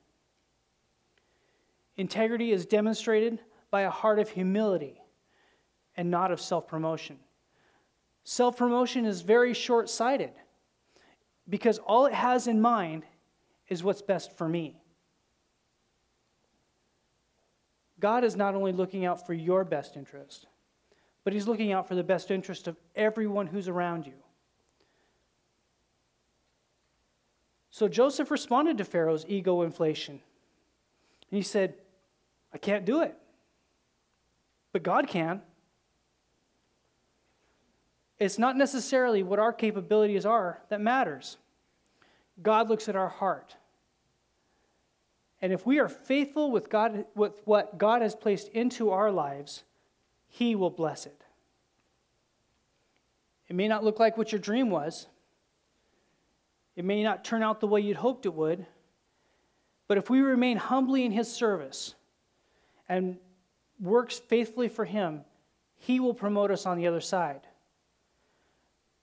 Integrity 1.96 2.50
is 2.50 2.66
demonstrated 2.66 3.38
by 3.70 3.82
a 3.82 3.90
heart 3.90 4.18
of 4.18 4.28
humility 4.28 5.00
and 5.96 6.10
not 6.10 6.30
of 6.30 6.40
self 6.40 6.66
promotion. 6.68 7.18
Self 8.24 8.56
promotion 8.56 9.04
is 9.04 9.20
very 9.20 9.54
short 9.54 9.88
sighted 9.88 10.32
because 11.48 11.78
all 11.78 12.06
it 12.06 12.14
has 12.14 12.46
in 12.46 12.60
mind 12.60 13.04
is 13.68 13.82
what's 13.84 14.02
best 14.02 14.36
for 14.36 14.48
me. 14.48 14.80
God 17.98 18.24
is 18.24 18.36
not 18.36 18.54
only 18.54 18.72
looking 18.72 19.04
out 19.04 19.26
for 19.26 19.32
your 19.32 19.64
best 19.64 19.96
interest, 19.96 20.46
but 21.24 21.32
He's 21.32 21.48
looking 21.48 21.72
out 21.72 21.88
for 21.88 21.94
the 21.94 22.04
best 22.04 22.30
interest 22.30 22.68
of 22.68 22.76
everyone 22.94 23.46
who's 23.46 23.68
around 23.68 24.06
you. 24.06 24.12
So 27.76 27.88
Joseph 27.88 28.30
responded 28.30 28.78
to 28.78 28.84
Pharaoh's 28.84 29.26
ego 29.28 29.60
inflation. 29.60 30.20
And 31.30 31.36
he 31.36 31.42
said, 31.42 31.74
I 32.52 32.56
can't 32.56 32.86
do 32.86 33.02
it, 33.02 33.14
but 34.72 34.82
God 34.82 35.08
can. 35.08 35.42
It's 38.18 38.38
not 38.38 38.56
necessarily 38.56 39.22
what 39.22 39.38
our 39.38 39.52
capabilities 39.52 40.24
are 40.24 40.62
that 40.70 40.80
matters. 40.80 41.36
God 42.42 42.68
looks 42.68 42.88
at 42.88 42.96
our 42.96 43.08
heart. 43.08 43.56
And 45.42 45.52
if 45.52 45.66
we 45.66 45.78
are 45.78 45.88
faithful 45.88 46.50
with, 46.50 46.70
God, 46.70 47.04
with 47.14 47.42
what 47.44 47.76
God 47.78 48.02
has 48.02 48.14
placed 48.14 48.48
into 48.48 48.90
our 48.90 49.10
lives, 49.10 49.64
He 50.28 50.54
will 50.54 50.70
bless 50.70 51.06
it. 51.06 51.22
It 53.48 53.54
may 53.54 53.68
not 53.68 53.84
look 53.84 54.00
like 54.00 54.16
what 54.16 54.32
your 54.32 54.40
dream 54.40 54.70
was, 54.70 55.06
it 56.74 56.84
may 56.84 57.02
not 57.02 57.24
turn 57.24 57.42
out 57.42 57.60
the 57.60 57.66
way 57.66 57.80
you'd 57.80 57.96
hoped 57.96 58.26
it 58.26 58.34
would, 58.34 58.66
but 59.88 59.98
if 59.98 60.10
we 60.10 60.20
remain 60.20 60.56
humbly 60.56 61.04
in 61.04 61.12
His 61.12 61.30
service 61.30 61.94
and 62.88 63.18
works 63.80 64.18
faithfully 64.18 64.68
for 64.68 64.84
Him, 64.84 65.22
He 65.76 66.00
will 66.00 66.14
promote 66.14 66.50
us 66.50 66.66
on 66.66 66.76
the 66.78 66.86
other 66.86 67.00
side. 67.00 67.42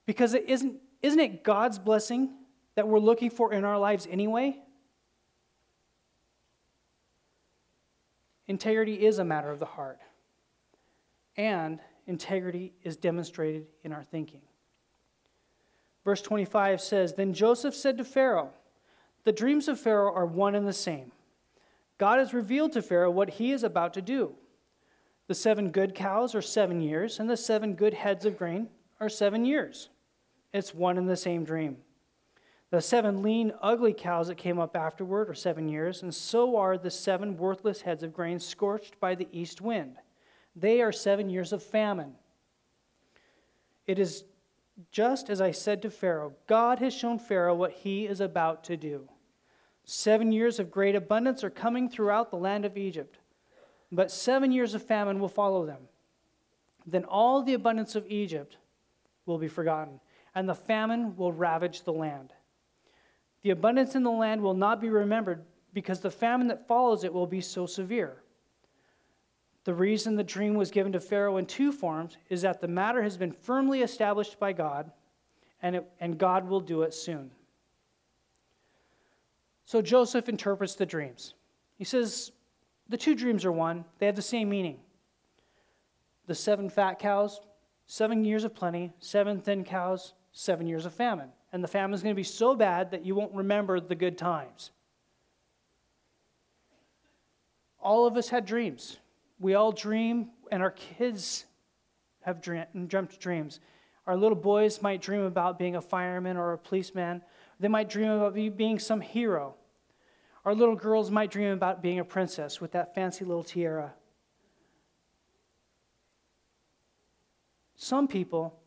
Because 0.05 0.33
it 0.33 0.45
isn't, 0.48 0.77
isn't 1.01 1.19
it 1.19 1.43
God's 1.43 1.79
blessing 1.79 2.33
that 2.75 2.88
we're 2.88 3.00
looking 3.00 3.29
for 3.29 3.53
in 3.53 3.63
our 3.63 3.77
lives 3.77 4.07
anyway? 4.10 4.57
Integrity 8.48 9.05
is 9.05 9.19
a 9.19 9.24
matter 9.24 9.50
of 9.50 9.60
the 9.60 9.65
heart, 9.65 10.00
and 11.38 11.79
integrity 12.07 12.74
is 12.83 12.98
demonstrated 12.98 13.67
in 13.83 13.93
our 13.93 14.03
thinking. 14.03 14.41
Verse 16.03 16.22
25 16.22 16.81
says 16.81 17.13
Then 17.13 17.33
Joseph 17.33 17.74
said 17.74 17.98
to 17.98 18.03
Pharaoh, 18.03 18.50
The 19.24 19.31
dreams 19.31 19.69
of 19.69 19.79
Pharaoh 19.79 20.13
are 20.13 20.25
one 20.25 20.55
and 20.55 20.67
the 20.67 20.74
same. 20.74 21.13
God 21.98 22.19
has 22.19 22.33
revealed 22.33 22.74
to 22.74 22.81
Pharaoh 22.81 23.12
what 23.12 23.29
he 23.29 23.53
is 23.53 23.63
about 23.63 23.93
to 23.93 24.01
do. 24.01 24.36
The 25.27 25.36
seven 25.36 25.72
good 25.72 25.95
cows 25.95 26.36
are 26.36 26.41
seven 26.41 26.81
years, 26.81 27.19
and 27.19 27.29
the 27.29 27.38
seven 27.38 27.75
good 27.75 27.93
heads 27.93 28.25
of 28.25 28.38
grain 28.38 28.67
are 29.00 29.07
seven 29.07 29.45
years. 29.45 29.89
It's 30.53 30.74
one 30.74 30.98
and 30.98 31.10
the 31.10 31.17
same 31.17 31.43
dream. 31.43 31.77
The 32.69 32.81
seven 32.81 33.22
lean, 33.22 33.53
ugly 33.62 33.93
cows 33.93 34.27
that 34.27 34.38
came 34.38 34.60
up 34.60 34.75
afterward 34.75 35.29
are 35.29 35.36
seven 35.36 35.67
years, 35.67 36.01
and 36.01 36.13
so 36.13 36.55
are 36.57 36.77
the 36.77 36.89
seven 36.91 37.38
worthless 37.38 37.81
heads 37.81 38.03
of 38.03 38.13
grain 38.13 38.39
scorched 38.39 39.00
by 39.00 39.15
the 39.15 39.27
east 39.31 39.62
wind. 39.62 39.98
They 40.55 40.81
are 40.81 40.91
seven 40.91 41.29
years 41.29 41.53
of 41.53 41.62
famine. 41.62 42.13
It 43.86 44.00
is 44.00 44.24
just 44.91 45.29
as 45.29 45.41
I 45.41 45.51
said 45.51 45.81
to 45.83 45.91
Pharaoh 45.91 46.33
God 46.48 46.79
has 46.79 46.95
shown 46.95 47.19
Pharaoh 47.19 47.55
what 47.55 47.72
he 47.72 48.07
is 48.07 48.22
about 48.22 48.63
to 48.65 48.77
do. 48.77 49.07
Seven 49.86 50.31
years 50.31 50.60
of 50.60 50.72
great 50.72 50.95
abundance 50.95 51.43
are 51.43 51.50
coming 51.50 51.89
throughout 51.89 52.31
the 52.31 52.38
land 52.38 52.65
of 52.65 52.77
Egypt, 52.77 53.17
but 53.91 54.10
seven 54.10 54.51
years 54.51 54.74
of 54.74 54.81
famine 54.81 55.19
will 55.19 55.27
follow 55.27 55.65
them. 55.65 55.89
Then 56.86 57.03
all 57.03 57.43
the 57.43 57.53
abundance 57.53 57.95
of 57.95 58.07
Egypt 58.07 58.57
will 59.25 59.38
be 59.38 59.48
forgotten 59.48 60.00
and 60.36 60.48
the 60.48 60.56
famine 60.56 61.16
will 61.16 61.32
ravage 61.32 61.84
the 61.84 61.94
land. 61.94 62.34
The 63.44 63.52
abundance 63.52 63.96
in 63.96 64.04
the 64.04 64.12
land 64.12 64.42
will 64.42 64.54
not 64.54 64.82
be 64.82 64.90
remembered 64.90 65.44
because 65.74 66.00
the 66.00 66.12
famine 66.12 66.48
that 66.48 66.68
follows 66.68 67.04
it 67.04 67.13
will 67.13 67.28
be 67.28 67.42
so 67.42 67.66
severe. 67.66 68.24
The 69.66 69.74
reason 69.74 70.16
the 70.16 70.24
dream 70.24 70.56
was 70.56 70.72
given 70.72 70.92
to 70.94 71.00
Pharaoh 71.00 71.38
in 71.38 71.46
two 71.46 71.72
forms 71.72 72.18
is 72.30 72.42
that 72.42 72.62
the 72.62 72.68
matter 72.68 73.02
has 73.02 73.18
been 73.18 73.32
firmly 73.32 73.82
established 73.82 74.40
by 74.40 74.54
God, 74.54 74.92
and, 75.62 75.78
it, 75.78 75.92
and 76.00 76.18
God 76.18 76.48
will 76.48 76.60
do 76.60 76.82
it 76.82 76.94
soon. 76.94 77.32
So 79.66 79.82
Joseph 79.82 80.28
interprets 80.28 80.75
the 80.75 80.86
dreams. 80.86 81.34
He 81.78 81.86
says, 81.86 82.32
The 82.90 82.98
two 82.98 83.16
dreams 83.16 83.46
are 83.46 83.52
one, 83.52 83.86
they 84.00 84.06
have 84.06 84.16
the 84.16 84.22
same 84.22 84.50
meaning. 84.50 84.80
The 86.28 86.36
seven 86.36 86.70
fat 86.70 87.00
cows, 87.00 87.42
seven 87.88 88.25
years 88.25 88.44
of 88.44 88.54
plenty, 88.54 88.92
seven 89.00 89.40
thin 89.40 89.63
cows, 89.63 90.13
seven 90.34 90.68
years 90.68 90.86
of 90.86 90.94
famine. 90.94 91.30
And 91.54 91.63
the 91.63 91.68
famine 91.68 91.94
is 91.94 92.04
going 92.04 92.13
to 92.13 92.20
be 92.20 92.24
so 92.24 92.56
bad 92.56 92.92
that 92.92 93.06
you 93.06 93.16
won't 93.16 93.34
remember 93.34 93.80
the 93.80 93.96
good 93.96 94.18
times. 94.18 94.72
All 97.80 98.06
of 98.06 98.18
us 98.18 98.30
had 98.30 98.46
dreams. 98.46 98.98
We 99.40 99.54
all 99.54 99.72
dream, 99.72 100.30
and 100.52 100.63
our 100.63 100.72
kids 100.72 101.46
have 102.22 102.42
dreamt 102.42 103.20
dreams. 103.20 103.60
Our 104.08 104.16
little 104.18 104.38
boys 104.38 104.82
might 104.82 105.02
dream 105.02 105.22
about 105.22 105.60
being 105.60 105.75
a 105.75 105.82
fireman 105.82 106.38
or 106.38 106.54
a 106.54 106.58
policeman. 106.58 107.22
They 107.60 107.68
might 107.68 107.90
dream 107.90 108.10
about 108.10 108.34
being 108.34 108.80
some 108.80 109.02
hero. 109.02 109.56
Our 110.46 110.56
little 110.56 110.75
girls 110.75 111.12
might 111.12 111.32
dream 111.32 111.52
about 111.52 111.82
being 111.82 112.00
a 112.00 112.06
princess 112.06 112.60
with 112.60 112.72
that 112.72 112.96
fancy 112.96 113.24
little 113.24 113.44
tiara. 113.44 113.94
Some 117.75 118.08
people 118.08 118.60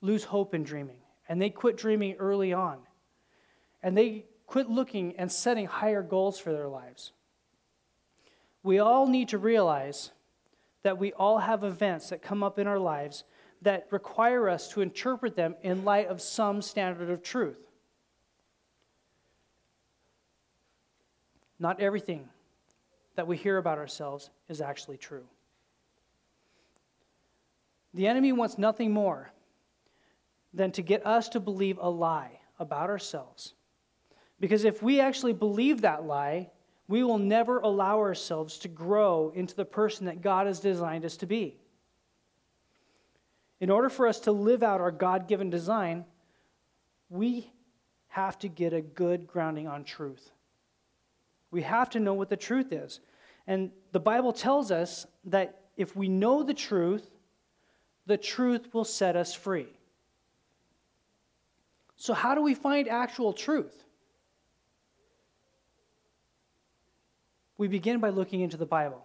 lose 0.00 0.24
hope 0.24 0.54
in 0.54 0.62
dreaming, 0.62 0.98
and 1.28 1.40
they 1.40 1.50
quit 1.50 1.76
dreaming 1.76 2.16
early 2.18 2.52
on. 2.52 2.78
And 3.82 3.96
they 3.96 4.26
quit 4.46 4.68
looking 4.68 5.16
and 5.16 5.30
setting 5.30 5.66
higher 5.66 6.02
goals 6.02 6.38
for 6.38 6.52
their 6.52 6.68
lives. 6.68 7.12
We 8.62 8.78
all 8.78 9.06
need 9.06 9.28
to 9.28 9.38
realize 9.38 10.10
that 10.82 10.98
we 10.98 11.12
all 11.12 11.38
have 11.38 11.64
events 11.64 12.10
that 12.10 12.22
come 12.22 12.42
up 12.42 12.58
in 12.58 12.66
our 12.66 12.78
lives 12.78 13.24
that 13.62 13.86
require 13.90 14.48
us 14.48 14.68
to 14.68 14.80
interpret 14.80 15.36
them 15.36 15.54
in 15.62 15.84
light 15.84 16.08
of 16.08 16.20
some 16.20 16.62
standard 16.62 17.10
of 17.10 17.22
truth. 17.22 17.58
Not 21.58 21.80
everything 21.80 22.28
that 23.16 23.26
we 23.26 23.36
hear 23.36 23.58
about 23.58 23.76
ourselves 23.76 24.30
is 24.48 24.62
actually 24.62 24.96
true. 24.96 25.24
The 27.92 28.06
enemy 28.06 28.32
wants 28.32 28.56
nothing 28.56 28.92
more 28.92 29.30
than 30.52 30.72
to 30.72 30.82
get 30.82 31.06
us 31.06 31.28
to 31.30 31.40
believe 31.40 31.78
a 31.80 31.88
lie 31.88 32.40
about 32.58 32.90
ourselves. 32.90 33.54
Because 34.38 34.64
if 34.64 34.82
we 34.82 35.00
actually 35.00 35.32
believe 35.32 35.82
that 35.82 36.04
lie, 36.04 36.50
we 36.88 37.04
will 37.04 37.18
never 37.18 37.58
allow 37.58 37.98
ourselves 37.98 38.58
to 38.58 38.68
grow 38.68 39.32
into 39.34 39.54
the 39.54 39.64
person 39.64 40.06
that 40.06 40.22
God 40.22 40.46
has 40.46 40.58
designed 40.58 41.04
us 41.04 41.16
to 41.18 41.26
be. 41.26 41.56
In 43.60 43.70
order 43.70 43.88
for 43.88 44.06
us 44.06 44.20
to 44.20 44.32
live 44.32 44.62
out 44.62 44.80
our 44.80 44.90
God 44.90 45.28
given 45.28 45.50
design, 45.50 46.04
we 47.08 47.50
have 48.08 48.38
to 48.40 48.48
get 48.48 48.72
a 48.72 48.80
good 48.80 49.26
grounding 49.26 49.68
on 49.68 49.84
truth. 49.84 50.32
We 51.50 51.62
have 51.62 51.90
to 51.90 52.00
know 52.00 52.14
what 52.14 52.28
the 52.28 52.36
truth 52.36 52.72
is. 52.72 53.00
And 53.46 53.70
the 53.92 54.00
Bible 54.00 54.32
tells 54.32 54.70
us 54.70 55.06
that 55.24 55.60
if 55.76 55.94
we 55.94 56.08
know 56.08 56.42
the 56.42 56.54
truth, 56.54 57.08
the 58.06 58.16
truth 58.16 58.72
will 58.72 58.84
set 58.84 59.16
us 59.16 59.34
free. 59.34 59.68
So, 62.00 62.14
how 62.14 62.34
do 62.34 62.40
we 62.40 62.54
find 62.54 62.88
actual 62.88 63.34
truth? 63.34 63.84
We 67.58 67.68
begin 67.68 68.00
by 68.00 68.08
looking 68.08 68.40
into 68.40 68.56
the 68.56 68.64
Bible. 68.64 69.04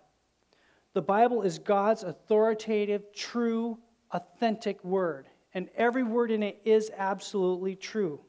The 0.93 1.01
Bible 1.01 1.41
is 1.41 1.59
God's 1.59 2.03
authoritative, 2.03 3.13
true, 3.13 3.79
authentic 4.11 4.81
word, 4.81 5.27
and 5.53 5.67
every 5.75 6.03
word 6.03 6.31
in 6.31 6.41
it 6.41 6.61
is 6.63 6.89
absolutely 6.95 7.75
true. 7.75 8.21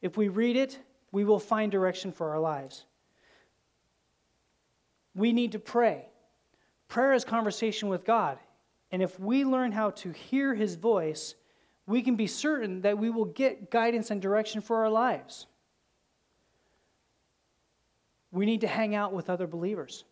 If 0.00 0.16
we 0.16 0.28
read 0.28 0.56
it, 0.56 0.78
we 1.10 1.24
will 1.24 1.40
find 1.40 1.72
direction 1.72 2.12
for 2.12 2.30
our 2.30 2.38
lives. 2.38 2.84
We 5.16 5.32
need 5.32 5.50
to 5.52 5.58
pray. 5.58 6.06
Prayer 6.86 7.14
is 7.14 7.24
conversation 7.24 7.88
with 7.88 8.04
God. 8.04 8.38
And 8.92 9.02
if 9.02 9.18
we 9.18 9.44
learn 9.44 9.72
how 9.72 9.90
to 9.90 10.12
hear 10.12 10.54
his 10.54 10.76
voice, 10.76 11.34
we 11.90 12.02
can 12.02 12.14
be 12.14 12.26
certain 12.26 12.80
that 12.82 12.96
we 12.96 13.10
will 13.10 13.24
get 13.24 13.70
guidance 13.70 14.10
and 14.10 14.22
direction 14.22 14.60
for 14.60 14.76
our 14.76 14.90
lives. 14.90 15.46
We 18.30 18.46
need 18.46 18.60
to 18.60 18.68
hang 18.68 18.94
out 18.94 19.12
with 19.12 19.28
other 19.28 19.48
believers. 19.48 20.04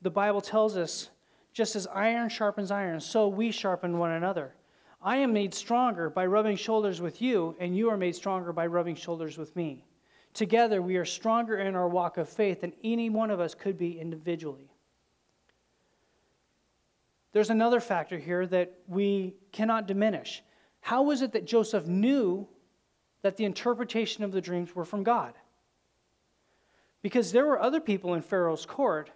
The 0.00 0.10
Bible 0.10 0.40
tells 0.40 0.76
us 0.76 1.10
just 1.52 1.76
as 1.76 1.86
iron 1.88 2.30
sharpens 2.30 2.70
iron, 2.70 3.00
so 3.00 3.28
we 3.28 3.50
sharpen 3.50 3.98
one 3.98 4.12
another. 4.12 4.54
I 5.02 5.18
am 5.18 5.34
made 5.34 5.52
stronger 5.52 6.08
by 6.08 6.24
rubbing 6.24 6.56
shoulders 6.56 7.02
with 7.02 7.20
you, 7.20 7.54
and 7.60 7.76
you 7.76 7.90
are 7.90 7.96
made 7.96 8.16
stronger 8.16 8.52
by 8.52 8.66
rubbing 8.66 8.96
shoulders 8.96 9.36
with 9.36 9.54
me. 9.54 9.84
Together, 10.32 10.80
we 10.80 10.96
are 10.96 11.04
stronger 11.04 11.58
in 11.58 11.76
our 11.76 11.88
walk 11.88 12.16
of 12.16 12.28
faith 12.28 12.62
than 12.62 12.72
any 12.82 13.10
one 13.10 13.30
of 13.30 13.40
us 13.40 13.54
could 13.54 13.76
be 13.76 14.00
individually. 14.00 14.73
There's 17.34 17.50
another 17.50 17.80
factor 17.80 18.16
here 18.16 18.46
that 18.46 18.74
we 18.86 19.34
cannot 19.50 19.88
diminish. 19.88 20.40
How 20.80 21.02
was 21.02 21.20
it 21.20 21.32
that 21.32 21.44
Joseph 21.44 21.84
knew 21.84 22.46
that 23.22 23.36
the 23.36 23.44
interpretation 23.44 24.22
of 24.22 24.30
the 24.30 24.40
dreams 24.40 24.72
were 24.72 24.84
from 24.84 25.02
God? 25.02 25.34
Because 27.02 27.32
there 27.32 27.44
were 27.44 27.60
other 27.60 27.80
people 27.80 28.14
in 28.14 28.22
Pharaoh's 28.22 28.64
court 28.64 29.10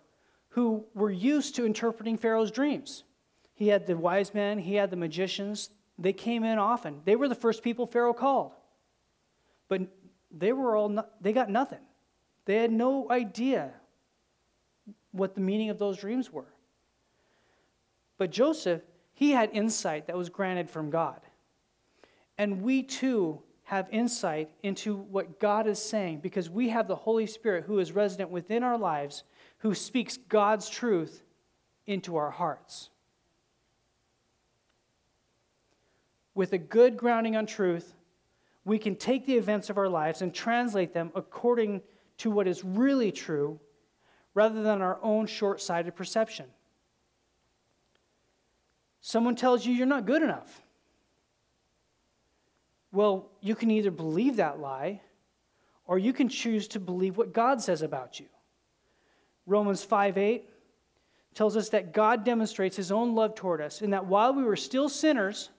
who 0.49 0.85
were 0.95 1.13
used 1.13 1.55
to 1.55 1.65
interpreting 1.65 2.19
Pharaoh's 2.19 2.51
dreams. 2.51 3.05
He 3.55 3.69
had 3.69 3.87
the 3.87 3.97
wise 3.97 4.35
men, 4.35 4.59
he 4.59 4.75
had 4.75 4.91
the 4.91 4.97
magicians. 4.97 5.71
They 5.97 6.13
came 6.13 6.43
in 6.43 6.59
often. 6.59 7.03
They 7.05 7.15
were 7.15 7.29
the 7.29 7.37
first 7.37 7.63
people 7.63 7.87
Pharaoh 7.87 8.15
called. 8.15 8.53
But 9.69 9.83
they 10.37 10.53
were 10.53 10.75
all 10.75 10.89
not, 10.89 11.23
they 11.23 11.33
got 11.33 11.51
nothing. 11.51 11.81
They 12.47 12.57
had 12.57 12.73
no 12.73 13.09
idea 13.13 13.75
what 15.13 15.37
the 15.37 15.41
meaning 15.41 15.71
of 15.71 15.79
those 15.79 15.99
dreams 15.99 16.33
were. 16.33 16.53
But 18.19 18.31
Joseph, 18.31 18.83
he 19.15 19.31
had 19.31 19.51
insight 19.53 20.07
that 20.09 20.17
was 20.17 20.29
granted 20.29 20.69
from 20.69 20.91
God. 20.91 21.21
And 22.37 22.63
we 22.63 22.83
too 22.83 23.43
have 23.65 23.89
insight 23.91 24.51
into 24.63 24.97
what 24.97 25.41
God 25.41 25.67
is 25.67 25.79
saying 25.79 26.21
because 26.21 26.49
we 26.49 26.69
have 26.71 26.89
the 26.89 26.97
Holy 26.97 27.27
Spirit 27.27 27.65
who 27.65 27.79
is 27.79 27.93
resident 27.93 28.31
within 28.31 28.63
our 28.63 28.79
lives, 28.79 29.25
who 29.59 29.75
speaks 29.75 30.17
God's 30.17 30.69
truth 30.69 31.23
into 31.87 32.17
our 32.17 32.31
hearts. 32.31 32.91
With 36.35 36.53
a 36.53 36.59
good 36.59 36.97
grounding 36.97 37.37
on 37.37 37.47
truth, 37.47 37.95
we 38.65 38.79
can 38.79 38.97
take 38.97 39.27
the 39.27 39.37
events 39.37 39.71
of 39.71 39.79
our 39.79 39.89
lives 39.89 40.23
and 40.23 40.33
translate 40.33 40.95
them 40.95 41.11
according 41.15 41.83
to 42.19 42.31
what 42.31 42.47
is 42.47 42.65
really 42.65 43.11
true 43.11 43.59
rather 44.35 44.63
than 44.63 44.81
our 44.81 44.99
own 45.03 45.27
short 45.27 45.61
sighted 45.61 45.97
perception. 45.97 46.47
Someone 49.01 49.37
tells 49.37 49.65
you 49.65 49.73
you're 49.73 49.87
not 49.87 50.07
good 50.07 50.23
enough. 50.23 50.63
Well, 52.93 53.31
you 53.41 53.55
can 53.55 53.71
either 53.71 53.91
believe 53.91 54.37
that 54.37 54.61
lie 54.61 55.01
or 55.87 55.99
you 55.99 56.13
can 56.13 56.29
choose 56.29 56.69
to 56.69 56.81
believe 56.81 57.17
what 57.17 57.33
God 57.33 57.61
says 57.61 57.83
about 57.83 58.21
you. 58.21 58.27
Romans 59.47 59.83
5 59.83 60.19
8 60.19 60.49
tells 61.35 61.57
us 61.57 61.71
that 61.71 61.93
God 61.93 62.25
demonstrates 62.25 62.77
his 62.77 62.91
own 62.91 63.15
love 63.15 63.35
toward 63.35 63.61
us, 63.61 63.81
in 63.81 63.91
that 63.91 64.07
while 64.07 64.35
we 64.35 64.43
were 64.43 64.57
still 64.57 64.89
sinners, 64.89 65.51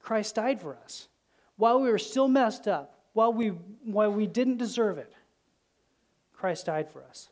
Christ 0.00 0.34
died 0.36 0.60
for 0.60 0.76
us. 0.76 1.08
While 1.56 1.80
we 1.80 1.90
were 1.90 1.98
still 1.98 2.28
messed 2.28 2.66
up, 2.66 2.94
while 3.12 3.32
we, 3.32 3.48
while 3.48 4.12
we 4.12 4.26
didn't 4.26 4.56
deserve 4.56 4.98
it, 4.98 5.12
Christ 6.32 6.66
died 6.66 6.90
for 6.90 7.02
us. 7.04 7.28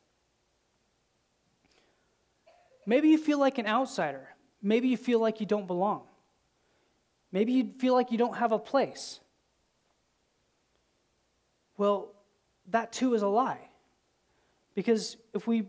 Maybe 2.87 3.09
you 3.09 3.19
feel 3.19 3.38
like 3.38 3.59
an 3.59 3.67
outsider. 3.67 4.29
Maybe 4.62 4.88
you 4.88 4.97
feel 4.97 5.21
like 5.21 5.40
you 5.40 5.47
don't 5.47 5.66
belong. 5.66 6.03
Maybe 7.33 7.53
you 7.53 7.71
feel 7.79 7.95
like 7.95 8.11
you 8.11 8.19
don't 8.19 8.37
have 8.37 8.53
a 8.53 8.59
place. 8.59 9.21
Well, 11.77 12.12
that 12.69 12.92
too 12.92 13.14
is 13.14 13.23
a 13.23 13.29
lie. 13.29 13.69
Because 14.75 15.16
if 15.35 15.47
we 15.47 15.69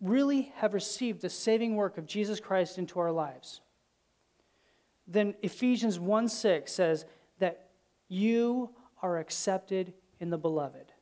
really 0.00 0.52
have 0.56 0.74
received 0.74 1.22
the 1.22 1.30
saving 1.30 1.76
work 1.76 1.98
of 1.98 2.06
Jesus 2.06 2.40
Christ 2.40 2.78
into 2.78 3.00
our 3.00 3.10
lives, 3.10 3.60
then 5.06 5.34
Ephesians 5.42 5.98
1 5.98 6.28
6 6.28 6.72
says 6.72 7.06
that 7.38 7.70
you 8.08 8.70
are 9.02 9.18
accepted 9.18 9.92
in 10.20 10.30
the 10.30 10.38
beloved. 10.38 10.92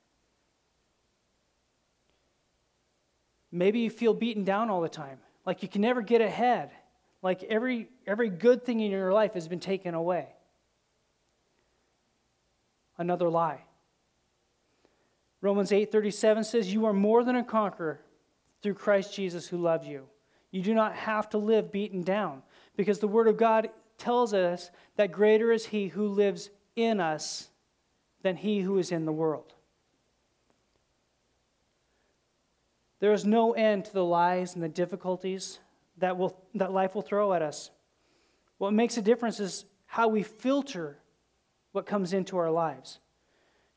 Maybe 3.50 3.80
you 3.80 3.90
feel 3.90 4.12
beaten 4.12 4.44
down 4.44 4.70
all 4.70 4.80
the 4.80 4.88
time, 4.88 5.18
like 5.44 5.62
you 5.62 5.68
can 5.68 5.80
never 5.80 6.02
get 6.02 6.20
ahead 6.20 6.70
like 7.26 7.42
every, 7.42 7.88
every 8.06 8.30
good 8.30 8.64
thing 8.64 8.78
in 8.78 8.88
your 8.88 9.12
life 9.12 9.34
has 9.34 9.48
been 9.48 9.58
taken 9.58 9.94
away. 9.94 10.28
Another 12.98 13.28
lie. 13.28 13.64
Romans 15.40 15.72
8:37 15.72 16.44
says 16.44 16.72
you 16.72 16.86
are 16.86 16.92
more 16.92 17.24
than 17.24 17.34
a 17.34 17.42
conqueror 17.42 18.00
through 18.62 18.74
Christ 18.74 19.12
Jesus 19.12 19.48
who 19.48 19.56
loved 19.56 19.88
you. 19.88 20.06
You 20.52 20.62
do 20.62 20.72
not 20.72 20.94
have 20.94 21.28
to 21.30 21.38
live 21.38 21.72
beaten 21.72 22.04
down 22.04 22.44
because 22.76 23.00
the 23.00 23.08
word 23.08 23.26
of 23.26 23.36
God 23.36 23.70
tells 23.98 24.32
us 24.32 24.70
that 24.94 25.10
greater 25.10 25.50
is 25.50 25.66
he 25.66 25.88
who 25.88 26.06
lives 26.06 26.50
in 26.76 27.00
us 27.00 27.48
than 28.22 28.36
he 28.36 28.60
who 28.60 28.78
is 28.78 28.92
in 28.92 29.04
the 29.04 29.12
world. 29.12 29.52
There 33.00 33.12
is 33.12 33.24
no 33.24 33.52
end 33.54 33.86
to 33.86 33.92
the 33.92 34.04
lies 34.04 34.54
and 34.54 34.62
the 34.62 34.68
difficulties 34.68 35.58
that, 35.98 36.16
will, 36.16 36.38
that 36.54 36.72
life 36.72 36.94
will 36.94 37.02
throw 37.02 37.32
at 37.32 37.42
us. 37.42 37.70
What 38.58 38.72
makes 38.72 38.96
a 38.96 39.02
difference 39.02 39.40
is 39.40 39.64
how 39.86 40.08
we 40.08 40.22
filter 40.22 40.98
what 41.72 41.86
comes 41.86 42.12
into 42.12 42.38
our 42.38 42.50
lives. 42.50 43.00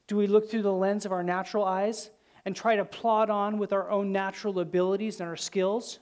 Do 0.08 0.16
we 0.16 0.28
look 0.28 0.50
through 0.50 0.62
the 0.62 0.74
lens 0.74 1.06
of 1.06 1.12
our 1.12 1.24
natural 1.24 1.66
eyes 1.66 2.10
and 2.46 2.56
try 2.56 2.78
to 2.78 2.86
plod 2.86 3.30
on 3.30 3.58
with 3.58 3.74
our 3.74 3.90
own 3.92 4.12
natural 4.12 4.60
abilities 4.60 5.20
and 5.20 5.30
our 5.30 5.36
skills? 5.36 6.00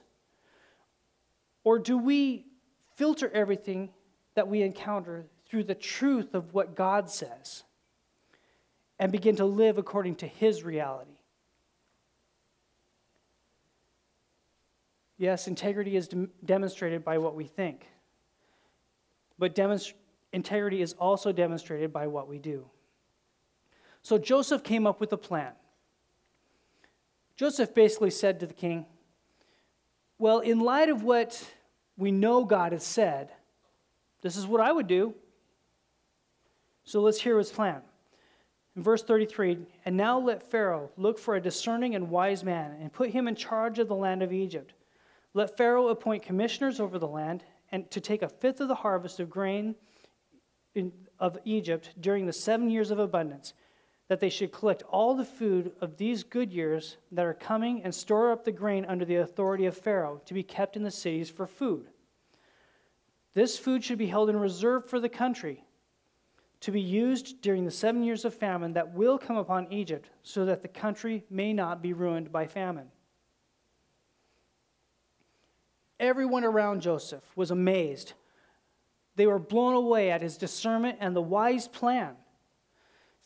Or 1.64 1.78
do 1.78 1.98
we 1.98 2.46
filter 2.94 3.30
everything 3.34 3.90
that 4.34 4.48
we 4.48 4.62
encounter 4.62 5.26
through 5.48 5.64
the 5.64 5.74
truth 5.74 6.34
of 6.34 6.54
what 6.54 6.74
God 6.74 7.10
says 7.10 7.64
and 8.98 9.12
begin 9.12 9.36
to 9.36 9.44
live 9.44 9.76
according 9.76 10.16
to 10.16 10.26
His 10.26 10.62
reality? 10.62 11.17
Yes, 15.18 15.48
integrity 15.48 15.96
is 15.96 16.06
de- 16.06 16.28
demonstrated 16.44 17.04
by 17.04 17.18
what 17.18 17.34
we 17.34 17.44
think, 17.44 17.86
but 19.36 19.54
demonst- 19.54 19.94
integrity 20.32 20.80
is 20.80 20.92
also 20.94 21.32
demonstrated 21.32 21.92
by 21.92 22.06
what 22.06 22.28
we 22.28 22.38
do. 22.38 22.70
So 24.00 24.16
Joseph 24.16 24.62
came 24.62 24.86
up 24.86 25.00
with 25.00 25.12
a 25.12 25.16
plan. 25.16 25.52
Joseph 27.36 27.74
basically 27.74 28.10
said 28.10 28.40
to 28.40 28.46
the 28.46 28.54
king, 28.54 28.86
Well, 30.18 30.38
in 30.38 30.60
light 30.60 30.88
of 30.88 31.02
what 31.02 31.44
we 31.96 32.12
know 32.12 32.44
God 32.44 32.72
has 32.72 32.84
said, 32.84 33.32
this 34.22 34.36
is 34.36 34.46
what 34.46 34.60
I 34.60 34.70
would 34.70 34.86
do. 34.86 35.14
So 36.84 37.00
let's 37.00 37.20
hear 37.20 37.38
his 37.38 37.50
plan. 37.50 37.82
In 38.76 38.82
verse 38.84 39.02
33, 39.02 39.66
and 39.84 39.96
now 39.96 40.18
let 40.18 40.48
Pharaoh 40.48 40.90
look 40.96 41.18
for 41.18 41.34
a 41.34 41.40
discerning 41.40 41.96
and 41.96 42.08
wise 42.08 42.44
man 42.44 42.76
and 42.80 42.92
put 42.92 43.10
him 43.10 43.26
in 43.26 43.34
charge 43.34 43.80
of 43.80 43.88
the 43.88 43.94
land 43.96 44.22
of 44.22 44.32
Egypt 44.32 44.74
let 45.38 45.56
Pharaoh 45.56 45.86
appoint 45.86 46.24
commissioners 46.24 46.80
over 46.80 46.98
the 46.98 47.06
land 47.06 47.44
and 47.70 47.88
to 47.92 48.00
take 48.00 48.22
a 48.22 48.28
fifth 48.28 48.60
of 48.60 48.66
the 48.66 48.74
harvest 48.74 49.20
of 49.20 49.30
grain 49.30 49.76
in, 50.74 50.92
of 51.20 51.38
Egypt 51.44 51.94
during 52.00 52.26
the 52.26 52.32
seven 52.32 52.68
years 52.68 52.90
of 52.90 52.98
abundance, 52.98 53.54
that 54.08 54.18
they 54.18 54.30
should 54.30 54.50
collect 54.50 54.82
all 54.90 55.14
the 55.14 55.24
food 55.24 55.70
of 55.80 55.96
these 55.96 56.24
good 56.24 56.52
years 56.52 56.96
that 57.12 57.24
are 57.24 57.34
coming 57.34 57.84
and 57.84 57.94
store 57.94 58.32
up 58.32 58.44
the 58.44 58.50
grain 58.50 58.84
under 58.86 59.04
the 59.04 59.14
authority 59.14 59.66
of 59.66 59.76
Pharaoh 59.76 60.20
to 60.24 60.34
be 60.34 60.42
kept 60.42 60.76
in 60.76 60.82
the 60.82 60.90
cities 60.90 61.30
for 61.30 61.46
food. 61.46 61.86
This 63.34 63.56
food 63.56 63.84
should 63.84 63.98
be 63.98 64.08
held 64.08 64.30
in 64.30 64.36
reserve 64.36 64.86
for 64.86 64.98
the 64.98 65.08
country 65.08 65.62
to 66.62 66.72
be 66.72 66.80
used 66.80 67.40
during 67.42 67.64
the 67.64 67.70
seven 67.70 68.02
years 68.02 68.24
of 68.24 68.34
famine 68.34 68.72
that 68.72 68.92
will 68.92 69.16
come 69.16 69.36
upon 69.36 69.72
Egypt, 69.72 70.10
so 70.24 70.44
that 70.46 70.62
the 70.62 70.68
country 70.68 71.24
may 71.30 71.52
not 71.52 71.80
be 71.80 71.92
ruined 71.92 72.32
by 72.32 72.44
famine. 72.44 72.90
Everyone 76.00 76.44
around 76.44 76.80
Joseph 76.80 77.24
was 77.36 77.50
amazed. 77.50 78.12
They 79.16 79.26
were 79.26 79.38
blown 79.38 79.74
away 79.74 80.10
at 80.10 80.22
his 80.22 80.36
discernment 80.36 80.98
and 81.00 81.14
the 81.14 81.22
wise 81.22 81.66
plan. 81.66 82.14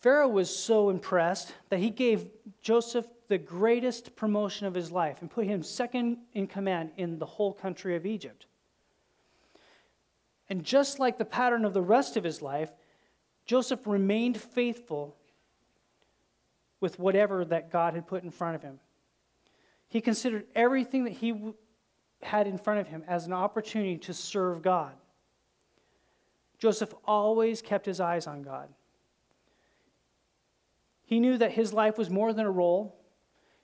Pharaoh 0.00 0.28
was 0.28 0.54
so 0.54 0.88
impressed 0.88 1.52
that 1.68 1.80
he 1.80 1.90
gave 1.90 2.28
Joseph 2.60 3.06
the 3.28 3.38
greatest 3.38 4.16
promotion 4.16 4.66
of 4.66 4.74
his 4.74 4.90
life 4.90 5.20
and 5.20 5.30
put 5.30 5.46
him 5.46 5.62
second 5.62 6.18
in 6.32 6.46
command 6.46 6.90
in 6.96 7.18
the 7.18 7.26
whole 7.26 7.52
country 7.52 7.94
of 7.94 8.04
Egypt. 8.04 8.46
And 10.48 10.64
just 10.64 10.98
like 10.98 11.18
the 11.18 11.24
pattern 11.24 11.64
of 11.64 11.72
the 11.72 11.82
rest 11.82 12.16
of 12.16 12.24
his 12.24 12.42
life, 12.42 12.72
Joseph 13.46 13.86
remained 13.86 14.40
faithful 14.40 15.16
with 16.80 16.98
whatever 16.98 17.44
that 17.44 17.70
God 17.70 17.94
had 17.94 18.06
put 18.06 18.24
in 18.24 18.30
front 18.30 18.56
of 18.56 18.62
him. 18.62 18.80
He 19.88 20.00
considered 20.00 20.46
everything 20.54 21.04
that 21.04 21.12
he 21.12 21.54
had 22.22 22.46
in 22.46 22.58
front 22.58 22.80
of 22.80 22.88
him 22.88 23.04
as 23.06 23.26
an 23.26 23.32
opportunity 23.32 23.98
to 23.98 24.14
serve 24.14 24.62
God. 24.62 24.92
Joseph 26.58 26.94
always 27.04 27.60
kept 27.60 27.86
his 27.86 28.00
eyes 28.00 28.26
on 28.26 28.42
God. 28.42 28.68
He 31.04 31.20
knew 31.20 31.36
that 31.38 31.52
his 31.52 31.72
life 31.72 31.98
was 31.98 32.08
more 32.08 32.32
than 32.32 32.46
a 32.46 32.50
role, 32.50 32.96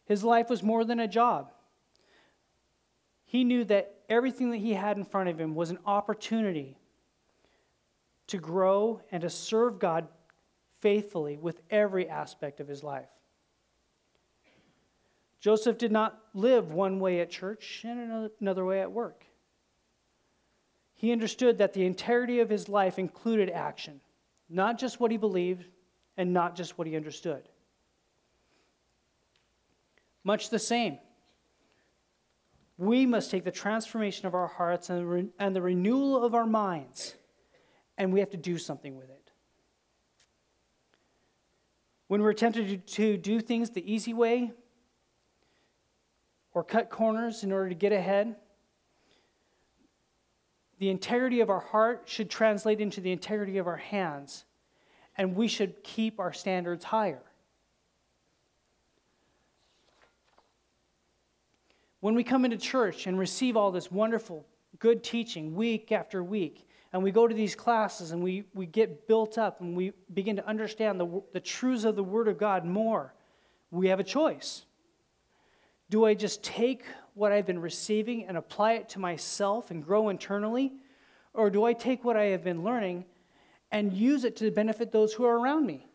his 0.04 0.24
life 0.24 0.50
was 0.50 0.62
more 0.62 0.84
than 0.84 1.00
a 1.00 1.08
job. 1.08 1.52
He 3.24 3.44
knew 3.44 3.64
that 3.64 3.94
everything 4.08 4.50
that 4.50 4.56
he 4.56 4.72
had 4.72 4.96
in 4.96 5.04
front 5.04 5.28
of 5.28 5.38
him 5.38 5.54
was 5.54 5.70
an 5.70 5.78
opportunity 5.84 6.78
to 8.26 8.38
grow 8.38 9.00
and 9.12 9.20
to 9.20 9.30
serve 9.30 9.78
God 9.78 10.08
faithfully 10.80 11.36
with 11.36 11.60
every 11.70 12.08
aspect 12.08 12.60
of 12.60 12.68
his 12.68 12.82
life. 12.82 13.08
Joseph 15.40 15.78
did 15.78 15.92
not 15.92 16.18
live 16.34 16.72
one 16.72 16.98
way 16.98 17.20
at 17.20 17.30
church 17.30 17.82
and 17.84 18.30
another 18.40 18.64
way 18.64 18.80
at 18.80 18.90
work. 18.90 19.24
He 20.94 21.12
understood 21.12 21.58
that 21.58 21.74
the 21.74 21.86
integrity 21.86 22.40
of 22.40 22.50
his 22.50 22.68
life 22.68 22.98
included 22.98 23.50
action, 23.50 24.00
not 24.48 24.78
just 24.78 24.98
what 24.98 25.12
he 25.12 25.16
believed 25.16 25.64
and 26.16 26.32
not 26.32 26.56
just 26.56 26.76
what 26.76 26.88
he 26.88 26.96
understood. 26.96 27.48
Much 30.24 30.50
the 30.50 30.58
same, 30.58 30.98
we 32.76 33.06
must 33.06 33.30
take 33.30 33.44
the 33.44 33.50
transformation 33.52 34.26
of 34.26 34.34
our 34.34 34.48
hearts 34.48 34.90
and 34.90 35.08
re- 35.08 35.28
and 35.38 35.54
the 35.54 35.62
renewal 35.62 36.24
of 36.24 36.34
our 36.34 36.46
minds, 36.46 37.14
and 37.96 38.12
we 38.12 38.18
have 38.18 38.30
to 38.30 38.36
do 38.36 38.58
something 38.58 38.96
with 38.96 39.08
it. 39.08 39.30
When 42.08 42.22
we're 42.22 42.32
tempted 42.32 42.86
to 42.88 43.16
do 43.16 43.40
things 43.40 43.70
the 43.70 43.92
easy 43.92 44.14
way 44.14 44.52
or 46.54 46.64
cut 46.64 46.90
corners 46.90 47.44
in 47.44 47.52
order 47.52 47.68
to 47.68 47.74
get 47.74 47.92
ahead, 47.92 48.36
the 50.78 50.90
integrity 50.90 51.40
of 51.40 51.50
our 51.50 51.60
heart 51.60 52.02
should 52.06 52.30
translate 52.30 52.80
into 52.80 53.00
the 53.00 53.12
integrity 53.12 53.58
of 53.58 53.66
our 53.66 53.76
hands, 53.76 54.44
and 55.16 55.34
we 55.34 55.48
should 55.48 55.82
keep 55.82 56.20
our 56.20 56.32
standards 56.32 56.84
higher. 56.84 57.22
When 62.00 62.14
we 62.14 62.22
come 62.22 62.44
into 62.44 62.56
church 62.56 63.08
and 63.08 63.18
receive 63.18 63.56
all 63.56 63.72
this 63.72 63.90
wonderful, 63.90 64.46
good 64.78 65.02
teaching 65.02 65.56
week 65.56 65.90
after 65.90 66.22
week, 66.22 66.68
and 66.92 67.02
we 67.02 67.10
go 67.10 67.26
to 67.26 67.34
these 67.34 67.54
classes 67.54 68.12
and 68.12 68.22
we, 68.22 68.44
we 68.54 68.66
get 68.66 69.06
built 69.08 69.36
up 69.36 69.60
and 69.60 69.76
we 69.76 69.92
begin 70.14 70.36
to 70.36 70.46
understand 70.46 70.98
the, 70.98 71.22
the 71.32 71.40
truths 71.40 71.84
of 71.84 71.96
the 71.96 72.04
Word 72.04 72.28
of 72.28 72.38
God 72.38 72.64
more, 72.64 73.14
we 73.70 73.88
have 73.88 74.00
a 74.00 74.04
choice. 74.04 74.64
Do 75.90 76.04
I 76.04 76.14
just 76.14 76.42
take 76.42 76.84
what 77.14 77.32
I've 77.32 77.46
been 77.46 77.60
receiving 77.60 78.26
and 78.26 78.36
apply 78.36 78.74
it 78.74 78.88
to 78.90 78.98
myself 78.98 79.70
and 79.70 79.84
grow 79.84 80.08
internally? 80.08 80.72
Or 81.34 81.50
do 81.50 81.64
I 81.64 81.72
take 81.72 82.04
what 82.04 82.16
I 82.16 82.24
have 82.26 82.44
been 82.44 82.62
learning 82.62 83.04
and 83.70 83.92
use 83.92 84.24
it 84.24 84.36
to 84.36 84.50
benefit 84.50 84.92
those 84.92 85.12
who 85.12 85.24
are 85.24 85.38
around 85.38 85.66
me? 85.66 85.86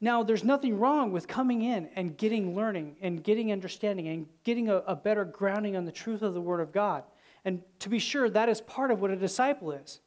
Now, 0.00 0.24
there's 0.24 0.42
nothing 0.42 0.80
wrong 0.80 1.12
with 1.12 1.28
coming 1.28 1.62
in 1.62 1.88
and 1.94 2.16
getting 2.16 2.56
learning 2.56 2.96
and 3.00 3.22
getting 3.22 3.52
understanding 3.52 4.08
and 4.08 4.26
getting 4.42 4.68
a, 4.68 4.78
a 4.78 4.96
better 4.96 5.24
grounding 5.24 5.76
on 5.76 5.84
the 5.84 5.92
truth 5.92 6.22
of 6.22 6.34
the 6.34 6.40
Word 6.40 6.60
of 6.60 6.72
God. 6.72 7.04
And 7.44 7.62
to 7.78 7.88
be 7.88 8.00
sure, 8.00 8.28
that 8.28 8.48
is 8.48 8.60
part 8.60 8.90
of 8.90 9.00
what 9.00 9.12
a 9.12 9.16
disciple 9.16 9.70
is. 9.70 10.00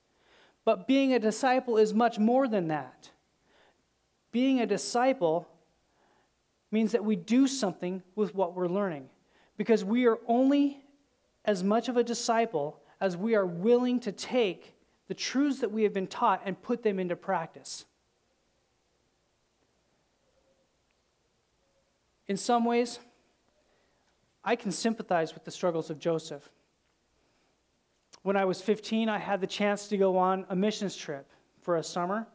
But 0.65 0.85
being 0.85 1.13
a 1.13 1.19
disciple 1.19 1.77
is 1.77 1.93
much 1.93 2.19
more 2.19 2.47
than 2.47 2.67
that. 2.67 3.11
Being 4.33 4.59
a 4.59 4.65
disciple 4.65 5.47
means 6.71 6.91
that 6.91 7.03
we 7.03 7.15
do 7.15 7.47
something 7.47 8.03
with 8.15 8.33
what 8.35 8.55
we're 8.55 8.67
learning 8.67 9.09
because 9.57 9.83
we 9.83 10.05
are 10.05 10.19
only 10.27 10.81
as 11.45 11.63
much 11.63 11.87
of 11.89 11.97
a 11.97 12.03
disciple 12.03 12.79
as 12.99 13.15
we 13.15 13.35
are 13.35 13.45
willing 13.45 13.99
to 14.01 14.11
take 14.11 14.75
the 15.07 15.13
truths 15.13 15.59
that 15.59 15.71
we 15.71 15.83
have 15.83 15.93
been 15.93 16.07
taught 16.07 16.41
and 16.45 16.61
put 16.61 16.83
them 16.83 16.99
into 16.99 17.15
practice. 17.15 17.85
In 22.27 22.37
some 22.37 22.65
ways, 22.65 22.99
I 24.43 24.55
can 24.55 24.71
sympathize 24.71 25.33
with 25.33 25.43
the 25.43 25.51
struggles 25.51 25.89
of 25.89 25.99
Joseph. 25.99 26.49
When 28.23 28.35
I 28.35 28.45
was 28.45 28.61
15, 28.61 29.09
I 29.09 29.19
had 29.19 29.41
the 29.41 29.47
chance 29.47 29.87
to 29.89 29.97
go 29.97 30.17
on 30.17 30.45
a 30.49 30.55
missions 30.55 30.95
trip 30.95 31.29
for 31.61 31.77
a 31.77 31.83
summer. 31.83 32.27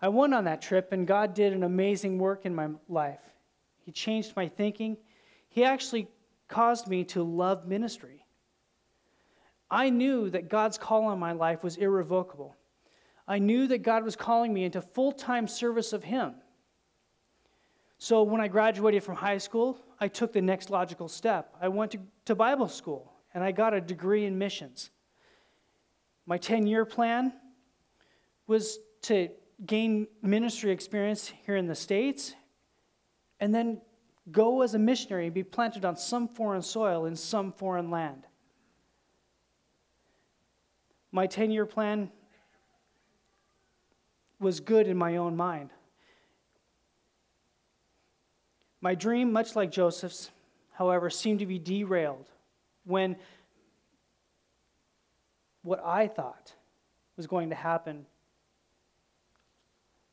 I 0.00 0.08
went 0.08 0.34
on 0.34 0.44
that 0.44 0.62
trip, 0.62 0.92
and 0.92 1.06
God 1.06 1.34
did 1.34 1.52
an 1.52 1.62
amazing 1.62 2.18
work 2.18 2.44
in 2.44 2.54
my 2.54 2.68
life. 2.88 3.20
He 3.78 3.92
changed 3.92 4.34
my 4.36 4.48
thinking. 4.48 4.96
He 5.48 5.64
actually 5.64 6.08
caused 6.48 6.86
me 6.86 7.04
to 7.04 7.22
love 7.22 7.66
ministry. 7.66 8.24
I 9.70 9.90
knew 9.90 10.30
that 10.30 10.48
God's 10.48 10.78
call 10.78 11.06
on 11.06 11.18
my 11.18 11.32
life 11.32 11.64
was 11.64 11.76
irrevocable. 11.76 12.54
I 13.26 13.38
knew 13.38 13.66
that 13.68 13.78
God 13.78 14.04
was 14.04 14.14
calling 14.14 14.52
me 14.52 14.64
into 14.64 14.80
full 14.80 15.12
time 15.12 15.48
service 15.48 15.92
of 15.92 16.04
Him. 16.04 16.34
So 17.98 18.22
when 18.22 18.40
I 18.40 18.48
graduated 18.48 19.02
from 19.02 19.16
high 19.16 19.38
school, 19.38 19.78
I 19.98 20.08
took 20.08 20.32
the 20.32 20.42
next 20.42 20.70
logical 20.70 21.08
step. 21.08 21.54
I 21.60 21.68
went 21.68 21.92
to, 21.92 21.98
to 22.26 22.34
Bible 22.34 22.68
school 22.68 23.12
and 23.34 23.42
I 23.42 23.52
got 23.52 23.74
a 23.74 23.80
degree 23.80 24.26
in 24.26 24.38
missions. 24.38 24.90
My 26.26 26.36
10 26.36 26.66
year 26.66 26.84
plan 26.84 27.32
was 28.46 28.78
to 29.02 29.30
gain 29.64 30.06
ministry 30.22 30.70
experience 30.70 31.32
here 31.46 31.56
in 31.56 31.66
the 31.66 31.74
States 31.74 32.34
and 33.40 33.54
then 33.54 33.80
go 34.30 34.62
as 34.62 34.74
a 34.74 34.78
missionary 34.78 35.26
and 35.26 35.34
be 35.34 35.42
planted 35.42 35.84
on 35.84 35.96
some 35.96 36.28
foreign 36.28 36.62
soil 36.62 37.06
in 37.06 37.16
some 37.16 37.52
foreign 37.52 37.90
land. 37.90 38.26
My 41.12 41.26
10 41.26 41.50
year 41.50 41.64
plan 41.64 42.10
was 44.38 44.60
good 44.60 44.86
in 44.86 44.96
my 44.96 45.16
own 45.16 45.36
mind. 45.36 45.70
My 48.82 48.94
dream, 48.94 49.32
much 49.32 49.56
like 49.56 49.70
Joseph's, 49.70 50.30
however, 50.72 51.08
seemed 51.08 51.38
to 51.38 51.46
be 51.46 51.58
derailed 51.58 52.28
when 52.84 53.16
what 55.62 55.80
I 55.82 56.06
thought 56.06 56.52
was 57.16 57.26
going 57.26 57.48
to 57.48 57.56
happen 57.56 58.06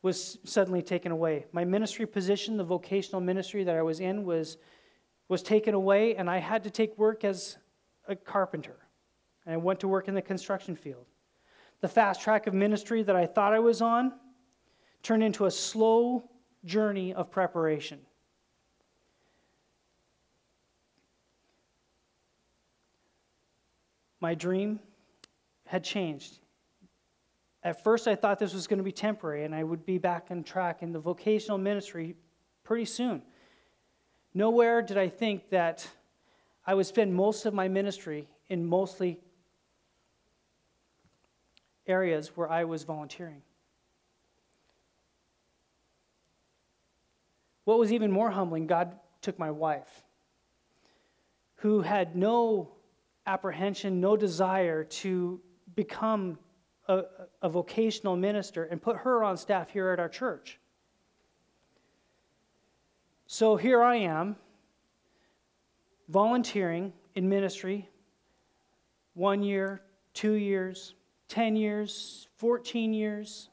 was 0.03 0.37
suddenly 0.43 0.83
taken 0.83 1.11
away. 1.11 1.45
My 1.51 1.65
ministry 1.65 2.05
position, 2.05 2.57
the 2.57 2.63
vocational 2.63 3.21
ministry 3.21 3.63
that 3.63 3.75
I 3.75 3.81
was 3.81 3.99
in, 3.99 4.23
was, 4.23 4.57
was 5.29 5.41
taken 5.41 5.73
away, 5.73 6.15
and 6.15 6.29
I 6.29 6.37
had 6.37 6.63
to 6.65 6.69
take 6.69 6.95
work 6.97 7.23
as 7.23 7.57
a 8.07 8.15
carpenter. 8.15 8.75
And 9.45 9.53
I 9.53 9.57
went 9.57 9.79
to 9.79 9.87
work 9.87 10.07
in 10.07 10.13
the 10.13 10.21
construction 10.21 10.75
field. 10.75 11.05
The 11.81 11.87
fast 11.87 12.21
track 12.21 12.45
of 12.45 12.53
ministry 12.53 13.01
that 13.01 13.15
I 13.15 13.25
thought 13.25 13.53
I 13.53 13.59
was 13.59 13.81
on 13.81 14.13
turned 15.01 15.23
into 15.23 15.45
a 15.45 15.51
slow 15.51 16.29
journey 16.63 17.15
of 17.15 17.31
preparation. 17.31 17.99
my 24.23 24.33
dream 24.33 24.79
had 25.65 25.83
changed. 25.83 26.39
At 27.63 27.81
first, 27.81 28.07
I 28.07 28.15
thought 28.15 28.39
this 28.39 28.53
was 28.53 28.67
going 28.67 28.79
to 28.79 28.83
be 28.83 28.91
temporary 28.91 29.45
and 29.45 29.55
I 29.55 29.63
would 29.63 29.85
be 29.85 29.97
back 29.97 30.27
on 30.31 30.43
track 30.43 30.83
in 30.83 30.91
the 30.91 30.99
vocational 30.99 31.57
ministry 31.57 32.15
pretty 32.63 32.85
soon. 32.85 33.21
Nowhere 34.33 34.81
did 34.81 34.97
I 34.97 35.07
think 35.07 35.49
that 35.49 35.87
I 36.65 36.73
would 36.73 36.85
spend 36.85 37.13
most 37.13 37.45
of 37.45 37.53
my 37.53 37.67
ministry 37.67 38.27
in 38.49 38.65
mostly 38.65 39.19
areas 41.87 42.35
where 42.35 42.51
I 42.51 42.65
was 42.65 42.83
volunteering. 42.83 43.41
What 47.63 47.79
was 47.79 47.93
even 47.93 48.11
more 48.11 48.29
humbling, 48.29 48.67
God 48.67 48.99
took 49.21 49.39
my 49.39 49.51
wife, 49.51 50.03
who 51.55 51.81
had 51.81 52.15
no 52.15 52.73
apprehension, 53.25 54.01
no 54.01 54.17
desire 54.17 54.83
to 54.83 55.39
become 55.75 56.37
a, 56.87 57.03
a, 57.41 57.49
vocational 57.49 58.15
minister 58.15 58.65
and 58.65 58.81
put 58.81 58.97
her 58.97 59.23
on 59.23 59.37
staff 59.37 59.69
here 59.69 59.89
at 59.89 59.99
our 59.99 60.09
church. 60.09 60.59
So 63.25 63.55
here 63.55 63.81
I 63.81 63.95
am, 63.97 64.35
volunteering 66.09 66.93
in 67.15 67.29
ministry 67.29 67.89
one 69.13 69.43
year, 69.43 69.81
two 70.13 70.33
years, 70.33 70.95
10 71.29 71.55
years, 71.55 72.27
14 72.37 72.93
years, 72.93 73.49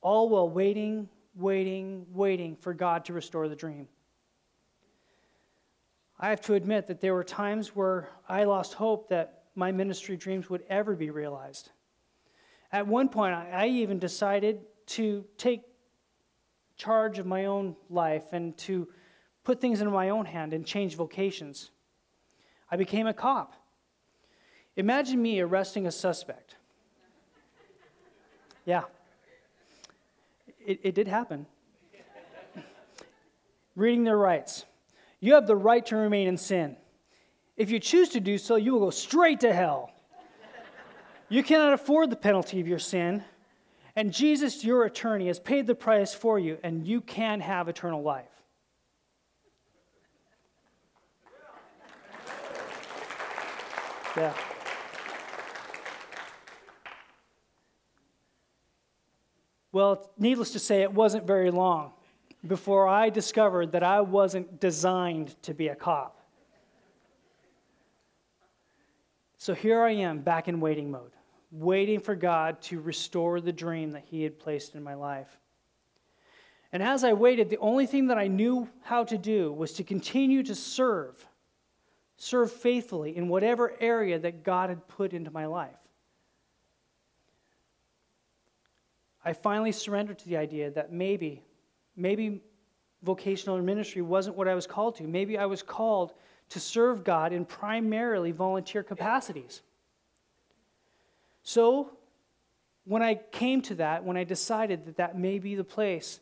all 0.00 0.28
while 0.28 0.48
waiting, 0.48 1.08
waiting, 1.34 2.06
waiting 2.12 2.56
for 2.56 2.74
God 2.74 3.04
to 3.06 3.12
restore 3.12 3.48
the 3.48 3.56
dream. 3.56 3.88
I 6.20 6.30
have 6.30 6.40
to 6.42 6.54
admit 6.54 6.88
that 6.88 7.00
there 7.00 7.14
were 7.14 7.24
times 7.24 7.74
where 7.74 8.08
I 8.28 8.44
lost 8.44 8.74
hope 8.74 9.08
that 9.08 9.44
my 9.54 9.72
ministry 9.72 10.16
dreams 10.16 10.50
would 10.50 10.62
ever 10.68 10.94
be 10.94 11.10
realized. 11.10 11.70
At 12.70 12.86
one 12.86 13.08
point, 13.08 13.34
I 13.34 13.68
even 13.68 13.98
decided 13.98 14.60
to 14.88 15.24
take 15.36 15.62
charge 16.76 17.18
of 17.18 17.26
my 17.26 17.46
own 17.46 17.76
life 17.90 18.32
and 18.32 18.56
to 18.58 18.88
put 19.44 19.60
things 19.60 19.80
into 19.80 19.90
my 19.90 20.10
own 20.10 20.26
hand 20.26 20.52
and 20.52 20.64
change 20.64 20.94
vocations. 20.94 21.70
I 22.70 22.76
became 22.76 23.06
a 23.06 23.14
cop. 23.14 23.54
Imagine 24.76 25.20
me 25.20 25.40
arresting 25.40 25.86
a 25.86 25.92
suspect. 25.92 26.56
Yeah, 28.66 28.82
it, 30.60 30.80
it 30.82 30.94
did 30.94 31.08
happen. 31.08 31.46
Reading 33.76 34.04
their 34.04 34.18
rights. 34.18 34.66
You 35.20 35.32
have 35.32 35.46
the 35.46 35.56
right 35.56 35.84
to 35.86 35.96
remain 35.96 36.28
in 36.28 36.36
sin. 36.36 36.76
If 37.56 37.70
you 37.70 37.80
choose 37.80 38.10
to 38.10 38.20
do 38.20 38.36
so, 38.36 38.56
you 38.56 38.74
will 38.74 38.80
go 38.80 38.90
straight 38.90 39.40
to 39.40 39.54
hell. 39.54 39.90
You 41.28 41.42
cannot 41.42 41.72
afford 41.74 42.10
the 42.10 42.16
penalty 42.16 42.60
of 42.60 42.66
your 42.66 42.78
sin, 42.78 43.22
and 43.94 44.12
Jesus, 44.12 44.64
your 44.64 44.84
attorney, 44.84 45.26
has 45.26 45.38
paid 45.38 45.66
the 45.66 45.74
price 45.74 46.14
for 46.14 46.38
you, 46.38 46.58
and 46.62 46.86
you 46.86 47.00
can 47.00 47.40
have 47.40 47.68
eternal 47.68 48.02
life. 48.02 48.26
Yeah. 54.16 54.32
Well, 59.70 60.10
needless 60.18 60.52
to 60.52 60.58
say, 60.58 60.82
it 60.82 60.92
wasn't 60.92 61.26
very 61.26 61.50
long 61.50 61.92
before 62.46 62.88
I 62.88 63.10
discovered 63.10 63.72
that 63.72 63.82
I 63.82 64.00
wasn't 64.00 64.60
designed 64.60 65.40
to 65.42 65.54
be 65.54 65.68
a 65.68 65.76
cop. 65.76 66.20
So 69.36 69.54
here 69.54 69.82
I 69.82 69.92
am 69.92 70.20
back 70.20 70.48
in 70.48 70.58
waiting 70.58 70.90
mode, 70.90 71.12
waiting 71.50 72.00
for 72.00 72.14
God 72.14 72.60
to 72.62 72.80
restore 72.80 73.40
the 73.40 73.52
dream 73.52 73.92
that 73.92 74.04
He 74.04 74.22
had 74.22 74.38
placed 74.38 74.74
in 74.74 74.82
my 74.82 74.94
life. 74.94 75.38
And 76.72 76.82
as 76.82 77.04
I 77.04 77.14
waited, 77.14 77.48
the 77.48 77.58
only 77.58 77.86
thing 77.86 78.08
that 78.08 78.18
I 78.18 78.26
knew 78.26 78.68
how 78.82 79.04
to 79.04 79.16
do 79.16 79.52
was 79.52 79.72
to 79.74 79.84
continue 79.84 80.42
to 80.42 80.54
serve, 80.54 81.26
serve 82.16 82.52
faithfully 82.52 83.16
in 83.16 83.28
whatever 83.28 83.74
area 83.80 84.18
that 84.18 84.44
God 84.44 84.68
had 84.68 84.86
put 84.86 85.14
into 85.14 85.30
my 85.30 85.46
life. 85.46 85.78
I 89.24 89.32
finally 89.32 89.72
surrendered 89.72 90.18
to 90.20 90.28
the 90.28 90.36
idea 90.36 90.70
that 90.70 90.92
maybe, 90.92 91.42
maybe 91.96 92.42
vocational 93.02 93.58
ministry 93.58 94.02
wasn't 94.02 94.36
what 94.36 94.48
I 94.48 94.54
was 94.54 94.66
called 94.66 94.96
to. 94.96 95.04
Maybe 95.04 95.38
I 95.38 95.46
was 95.46 95.62
called 95.62 96.12
to 96.50 96.60
serve 96.60 97.04
God 97.04 97.32
in 97.32 97.44
primarily 97.44 98.32
volunteer 98.32 98.82
capacities. 98.82 99.62
So, 101.48 101.92
when 102.84 103.02
I 103.02 103.14
came 103.14 103.62
to 103.62 103.74
that, 103.76 104.04
when 104.04 104.16
I 104.16 104.24
decided 104.24 104.86
that 104.86 104.96
that 104.96 105.18
may 105.18 105.38
be 105.38 105.54
the 105.54 105.64
place, 105.64 106.20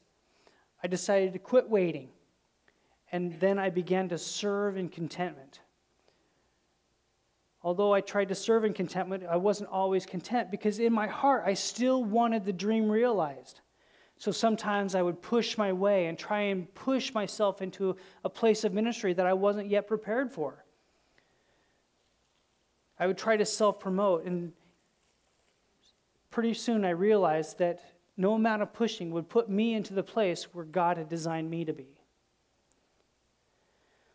I 0.82 0.86
decided 0.86 1.32
to 1.32 1.38
quit 1.38 1.68
waiting. 1.68 2.10
And 3.12 3.38
then 3.40 3.58
I 3.58 3.70
began 3.70 4.08
to 4.10 4.18
serve 4.18 4.76
in 4.76 4.88
contentment 4.88 5.60
although 7.66 7.92
I 7.92 8.00
tried 8.00 8.28
to 8.28 8.34
serve 8.36 8.64
in 8.64 8.72
contentment, 8.72 9.24
I 9.28 9.38
wasn't 9.38 9.70
always 9.70 10.06
content 10.06 10.52
because 10.52 10.78
in 10.78 10.92
my 10.92 11.08
heart 11.08 11.42
I 11.44 11.54
still 11.54 12.04
wanted 12.04 12.44
the 12.44 12.52
dream 12.52 12.88
realized. 12.88 13.60
So 14.18 14.30
sometimes 14.30 14.94
I 14.94 15.02
would 15.02 15.20
push 15.20 15.58
my 15.58 15.72
way 15.72 16.06
and 16.06 16.16
try 16.16 16.42
and 16.42 16.72
push 16.76 17.12
myself 17.12 17.60
into 17.60 17.96
a 18.22 18.30
place 18.30 18.62
of 18.62 18.72
ministry 18.72 19.14
that 19.14 19.26
I 19.26 19.32
wasn't 19.32 19.68
yet 19.68 19.88
prepared 19.88 20.30
for. 20.30 20.64
I 23.00 23.08
would 23.08 23.18
try 23.18 23.36
to 23.36 23.44
self 23.44 23.80
promote, 23.80 24.26
and 24.26 24.52
pretty 26.36 26.52
soon 26.52 26.84
I 26.84 26.90
realized 26.90 27.60
that 27.60 27.80
no 28.18 28.34
amount 28.34 28.60
of 28.60 28.70
pushing 28.70 29.10
would 29.12 29.26
put 29.26 29.48
me 29.48 29.72
into 29.72 29.94
the 29.94 30.02
place 30.02 30.52
where 30.52 30.66
God 30.66 30.98
had 30.98 31.08
designed 31.08 31.48
me 31.48 31.64
to 31.64 31.72
be. 31.72 31.96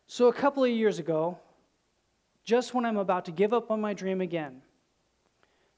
So 0.06 0.28
a 0.28 0.34
couple 0.34 0.64
of 0.64 0.70
years 0.70 1.00
ago, 1.00 1.40
just 2.44 2.76
when 2.76 2.86
I'm 2.86 2.98
about 2.98 3.26
to 3.26 3.32
give 3.32 3.54
up 3.54 3.72
on 3.72 3.82
my 3.82 3.96
dream 3.96 4.22
again, 4.22 4.62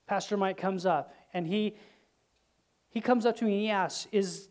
Pastor 0.05 0.35
Mike 0.35 0.57
comes 0.57 0.85
up 0.85 1.15
and 1.33 1.47
he, 1.47 1.77
he 2.89 2.99
comes 2.99 3.25
up 3.25 3.37
to 3.37 3.45
me 3.45 3.53
and 3.53 3.61
he 3.61 3.69
asks, 3.69 4.09
Is, 4.11 4.49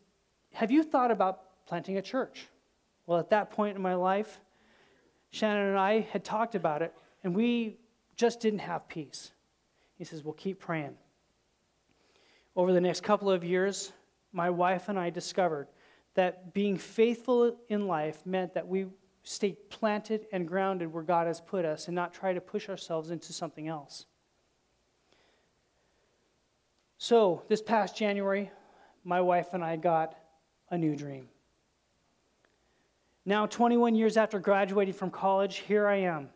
Have 0.54 0.70
you 0.70 0.84
thought 0.84 1.10
about 1.10 1.66
planting 1.66 1.98
a 1.98 2.02
church? 2.02 2.46
Well, 3.04 3.18
at 3.18 3.28
that 3.28 3.50
point 3.50 3.76
in 3.76 3.82
my 3.82 3.96
life, 3.96 4.40
Shannon 5.30 5.68
and 5.68 5.78
I 5.78 6.00
had 6.10 6.24
talked 6.24 6.54
about 6.54 6.80
it 6.80 6.94
and 7.22 7.36
we 7.36 7.76
just 8.16 8.40
didn't 8.40 8.60
have 8.60 8.88
peace. 8.88 9.32
He 9.98 10.04
says, 10.04 10.24
Well, 10.24 10.32
keep 10.32 10.58
praying. 10.58 10.96
Over 12.54 12.72
the 12.72 12.80
next 12.80 13.02
couple 13.02 13.30
of 13.30 13.44
years, 13.44 13.92
my 14.32 14.50
wife 14.50 14.88
and 14.88 14.98
I 14.98 15.10
discovered 15.10 15.68
that 16.14 16.52
being 16.52 16.76
faithful 16.76 17.56
in 17.68 17.86
life 17.86 18.24
meant 18.26 18.54
that 18.54 18.66
we 18.66 18.86
stay 19.22 19.52
planted 19.70 20.26
and 20.32 20.46
grounded 20.46 20.92
where 20.92 21.02
God 21.02 21.26
has 21.26 21.40
put 21.40 21.64
us 21.64 21.86
and 21.88 21.94
not 21.94 22.12
try 22.12 22.32
to 22.32 22.40
push 22.40 22.68
ourselves 22.68 23.10
into 23.10 23.32
something 23.32 23.68
else. 23.68 24.06
So, 26.98 27.42
this 27.48 27.62
past 27.62 27.96
January, 27.96 28.50
my 29.04 29.20
wife 29.20 29.54
and 29.54 29.64
I 29.64 29.76
got 29.76 30.14
a 30.70 30.78
new 30.78 30.94
dream. 30.94 31.28
Now, 33.24 33.46
21 33.46 33.94
years 33.94 34.16
after 34.16 34.38
graduating 34.38 34.94
from 34.94 35.10
college, 35.10 35.58
here 35.58 35.86
I 35.86 35.96
am. 35.96 36.28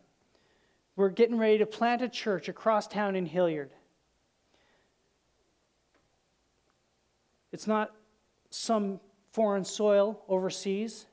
We're 0.94 1.10
getting 1.10 1.36
ready 1.36 1.58
to 1.58 1.66
plant 1.66 2.02
a 2.02 2.08
church 2.08 2.48
across 2.48 2.86
town 2.86 3.16
in 3.16 3.26
Hilliard. 3.26 3.70
It's 7.56 7.66
not 7.66 7.90
some 8.50 9.00
foreign 9.32 9.64
soil 9.64 10.22
overseas 10.28 11.06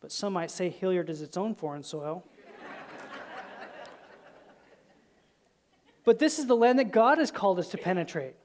but 0.00 0.12
some 0.12 0.34
might 0.34 0.52
say 0.52 0.70
Hilliard 0.70 1.10
is 1.10 1.20
its 1.20 1.36
own 1.36 1.54
foreign 1.54 1.82
soil. 1.82 2.24
but 6.04 6.20
this 6.20 6.38
is 6.38 6.46
the 6.46 6.54
land 6.54 6.78
that 6.78 6.92
God 6.92 7.18
has 7.18 7.32
called 7.32 7.58
us 7.58 7.66
to 7.70 7.76
penetrate. 7.76 8.36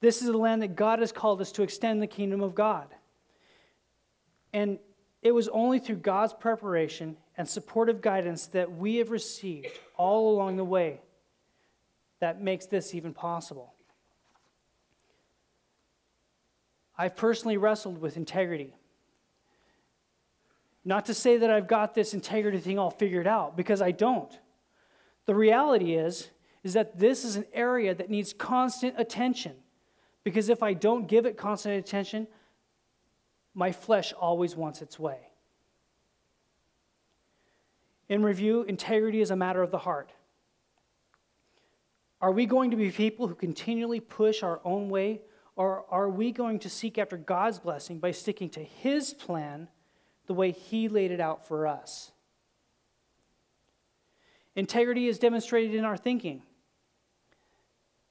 This 0.00 0.22
is 0.22 0.28
the 0.28 0.38
land 0.38 0.62
that 0.62 0.76
God 0.76 1.00
has 1.00 1.12
called 1.12 1.42
us 1.42 1.52
to 1.52 1.62
extend 1.62 2.00
the 2.00 2.06
kingdom 2.06 2.42
of 2.42 2.54
God. 2.54 2.88
And 4.54 4.78
it 5.20 5.32
was 5.32 5.48
only 5.48 5.78
through 5.78 5.96
God's 5.96 6.32
preparation 6.32 7.18
and 7.36 7.46
supportive 7.46 8.00
guidance 8.00 8.46
that 8.46 8.72
we 8.72 8.96
have 8.96 9.10
received 9.10 9.78
all 9.96 10.34
along 10.34 10.56
the 10.56 10.64
way 10.64 11.02
that 12.20 12.40
makes 12.40 12.64
this 12.64 12.94
even 12.94 13.12
possible. 13.12 13.74
I've 16.98 17.16
personally 17.16 17.56
wrestled 17.56 18.00
with 18.00 18.16
integrity. 18.16 18.74
Not 20.84 21.06
to 21.06 21.14
say 21.14 21.36
that 21.36 21.50
I've 21.50 21.68
got 21.68 21.94
this 21.94 22.12
integrity 22.12 22.58
thing 22.58 22.78
all 22.78 22.90
figured 22.90 23.26
out, 23.26 23.56
because 23.56 23.80
I 23.80 23.92
don't. 23.92 24.36
The 25.26 25.34
reality 25.34 25.94
is, 25.94 26.30
is 26.64 26.72
that 26.72 26.98
this 26.98 27.24
is 27.24 27.36
an 27.36 27.44
area 27.52 27.94
that 27.94 28.10
needs 28.10 28.32
constant 28.32 28.94
attention. 28.98 29.52
Because 30.24 30.48
if 30.48 30.62
I 30.62 30.74
don't 30.74 31.06
give 31.06 31.24
it 31.24 31.36
constant 31.36 31.78
attention, 31.78 32.26
my 33.54 33.70
flesh 33.70 34.12
always 34.12 34.56
wants 34.56 34.82
its 34.82 34.98
way. 34.98 35.18
In 38.08 38.22
review, 38.22 38.62
integrity 38.62 39.20
is 39.20 39.30
a 39.30 39.36
matter 39.36 39.62
of 39.62 39.70
the 39.70 39.78
heart. 39.78 40.10
Are 42.20 42.32
we 42.32 42.46
going 42.46 42.70
to 42.72 42.76
be 42.76 42.90
people 42.90 43.28
who 43.28 43.34
continually 43.34 44.00
push 44.00 44.42
our 44.42 44.60
own 44.64 44.88
way, 44.88 45.20
or 45.58 45.84
are 45.90 46.08
we 46.08 46.30
going 46.30 46.60
to 46.60 46.70
seek 46.70 46.98
after 46.98 47.16
God's 47.16 47.58
blessing 47.58 47.98
by 47.98 48.12
sticking 48.12 48.48
to 48.50 48.62
His 48.62 49.12
plan 49.12 49.66
the 50.28 50.34
way 50.34 50.52
He 50.52 50.88
laid 50.88 51.10
it 51.10 51.20
out 51.20 51.48
for 51.48 51.66
us. 51.66 52.12
Integrity 54.54 55.08
is 55.08 55.18
demonstrated 55.18 55.74
in 55.74 55.84
our 55.84 55.96
thinking. 55.96 56.42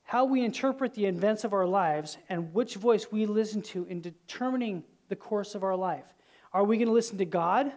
How 0.04 0.26
we 0.26 0.44
interpret 0.44 0.94
the 0.94 1.06
events 1.06 1.46
of 1.46 1.54
our 1.54 1.66
lives 1.66 2.18
and 2.28 2.54
which 2.54 2.76
voice 2.76 3.14
we 3.14 3.26
listen 3.26 3.62
to 3.64 3.86
in 3.86 4.02
determining 4.02 4.84
the 5.08 5.16
course 5.16 5.56
of 5.56 5.64
our 5.64 5.76
life. 5.76 6.06
Are 6.52 6.66
we 6.66 6.76
going 6.76 6.88
to 6.88 6.94
listen 6.94 7.18
to 7.18 7.26
God 7.26 7.72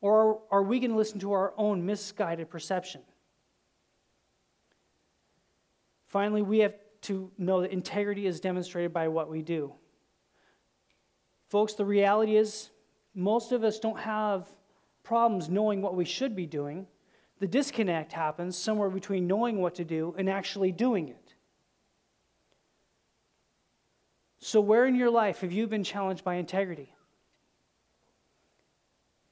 or 0.00 0.40
are 0.50 0.62
we 0.62 0.80
going 0.80 0.92
to 0.92 0.96
listen 0.96 1.20
to 1.20 1.32
our 1.32 1.52
own 1.58 1.84
misguided 1.84 2.48
perception? 2.48 3.02
Finally, 6.06 6.40
we 6.40 6.60
have 6.60 6.74
to 7.04 7.30
know 7.38 7.60
that 7.60 7.70
integrity 7.70 8.26
is 8.26 8.40
demonstrated 8.40 8.92
by 8.92 9.08
what 9.08 9.30
we 9.30 9.42
do. 9.42 9.72
Folks, 11.48 11.74
the 11.74 11.84
reality 11.84 12.36
is 12.36 12.70
most 13.14 13.52
of 13.52 13.62
us 13.62 13.78
don't 13.78 14.00
have 14.00 14.48
problems 15.02 15.48
knowing 15.48 15.82
what 15.82 15.94
we 15.94 16.04
should 16.04 16.34
be 16.34 16.46
doing. 16.46 16.86
The 17.40 17.46
disconnect 17.46 18.12
happens 18.12 18.56
somewhere 18.56 18.90
between 18.90 19.26
knowing 19.26 19.60
what 19.60 19.74
to 19.76 19.84
do 19.84 20.14
and 20.16 20.28
actually 20.30 20.72
doing 20.72 21.08
it. 21.08 21.34
So, 24.38 24.60
where 24.60 24.86
in 24.86 24.94
your 24.94 25.10
life 25.10 25.40
have 25.40 25.52
you 25.52 25.66
been 25.66 25.84
challenged 25.84 26.24
by 26.24 26.34
integrity? 26.34 26.94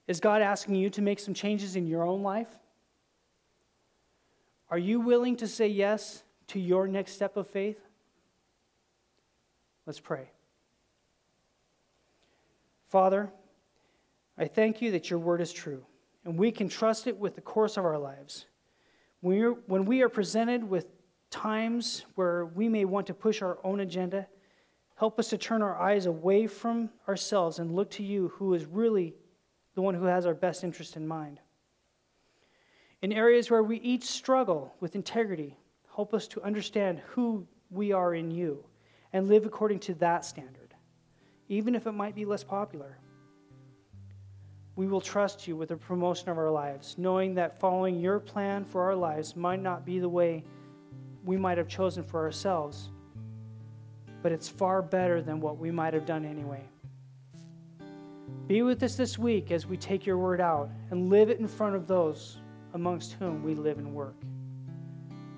Is 0.09 0.21
God 0.21 0.43
asking 0.43 0.75
you 0.75 0.91
to 0.91 1.03
make 1.03 1.21
some 1.21 1.35
changes 1.35 1.77
in 1.77 1.87
your 1.87 2.03
own 2.03 2.23
life? 2.23 2.49
Are 4.71 4.79
you 4.79 5.01
willing 5.01 5.37
to 5.37 5.49
say 5.49 5.69
yes 5.69 6.23
to 6.49 6.61
your 6.61 6.87
next 6.87 7.13
step 7.13 7.37
of 7.37 7.47
faith? 7.47 7.79
Let's 9.87 10.01
pray. 10.01 10.31
Father, 12.89 13.31
I 14.37 14.47
thank 14.47 14.83
you 14.83 14.91
that 14.93 15.11
your 15.11 15.19
word 15.19 15.41
is 15.41 15.53
true, 15.53 15.85
and 16.25 16.39
we 16.39 16.53
can 16.53 16.69
trust 16.69 17.07
it 17.07 17.17
with 17.17 17.35
the 17.35 17.41
course 17.41 17.77
of 17.77 17.85
our 17.85 17.99
lives. 17.99 18.47
When, 19.21 19.37
you're, 19.37 19.59
when 19.67 19.85
we 19.85 20.03
are 20.03 20.09
presented 20.09 20.63
with 20.65 20.87
times 21.31 22.05
where 22.15 22.47
we 22.47 22.69
may 22.69 22.85
want 22.85 23.07
to 23.07 23.15
push 23.15 23.41
our 23.41 23.59
own 23.65 23.81
agenda, 23.81 24.27
help 24.97 25.19
us 25.19 25.31
to 25.31 25.39
turn 25.39 25.63
our 25.63 25.81
eyes 25.81 26.07
away 26.07 26.47
from 26.47 26.91
ourselves 27.09 27.59
and 27.59 27.75
look 27.75 27.91
to 27.93 28.03
you, 28.03 28.29
who 28.37 28.55
is 28.55 28.67
really 28.67 29.15
the 29.75 29.83
one 29.83 29.95
who 29.95 30.05
has 30.05 30.27
our 30.27 30.35
best 30.35 30.63
interest 30.63 30.97
in 30.97 31.07
mind. 31.07 31.41
In 33.01 33.13
areas 33.13 33.51
where 33.51 33.63
we 33.63 33.79
each 33.79 34.05
struggle 34.05 34.75
with 34.81 34.95
integrity, 34.95 35.57
help 35.95 36.15
us 36.15 36.27
to 36.27 36.43
understand 36.43 37.01
who 37.09 37.47
we 37.71 37.93
are 37.93 38.15
in 38.15 38.31
you 38.31 38.65
and 39.13 39.29
live 39.29 39.45
according 39.45 39.79
to 39.79 39.95
that 39.95 40.25
standard, 40.25 40.75
even 41.49 41.75
if 41.75 41.87
it 41.87 41.93
might 41.93 42.15
be 42.15 42.25
less 42.25 42.43
popular. 42.43 42.99
We 44.75 44.87
will 44.87 45.03
trust 45.03 45.47
you 45.47 45.55
with 45.55 45.69
the 45.69 45.77
promotion 45.77 46.31
of 46.31 46.39
our 46.39 46.51
lives, 46.51 46.97
knowing 46.97 47.35
that 47.35 47.61
following 47.61 48.01
your 48.01 48.19
plan 48.19 48.65
for 48.65 48.83
our 48.83 48.97
lives 48.97 49.37
might 49.37 49.61
not 49.61 49.85
be 49.85 49.99
the 49.99 50.09
way 50.09 50.45
we 51.25 51.37
might 51.37 51.59
have 51.59 51.69
chosen 51.69 52.03
for 52.03 52.21
ourselves, 52.21 52.89
but 54.23 54.33
it's 54.33 54.49
far 54.49 54.81
better 54.81 55.21
than 55.21 55.41
what 55.41 55.59
we 55.59 55.71
might 55.71 55.93
have 55.93 56.07
done 56.07 56.25
anyway. 56.25 56.63
Be 58.47 58.63
with 58.63 58.83
us 58.83 58.97
this 58.97 59.19
week 59.19 59.51
as 59.51 59.67
we 59.67 59.77
take 59.77 60.07
your 60.07 60.17
word 60.17 60.41
out 60.41 60.71
and 60.91 61.11
live 61.11 61.29
it 61.29 61.39
in 61.39 61.47
front 61.47 61.77
of 61.77 61.87
those 61.87 62.39
amongst 62.73 63.13
whom 63.13 63.43
we 63.45 63.55
live 63.55 63.79
and 63.79 63.95
work. 63.95 64.17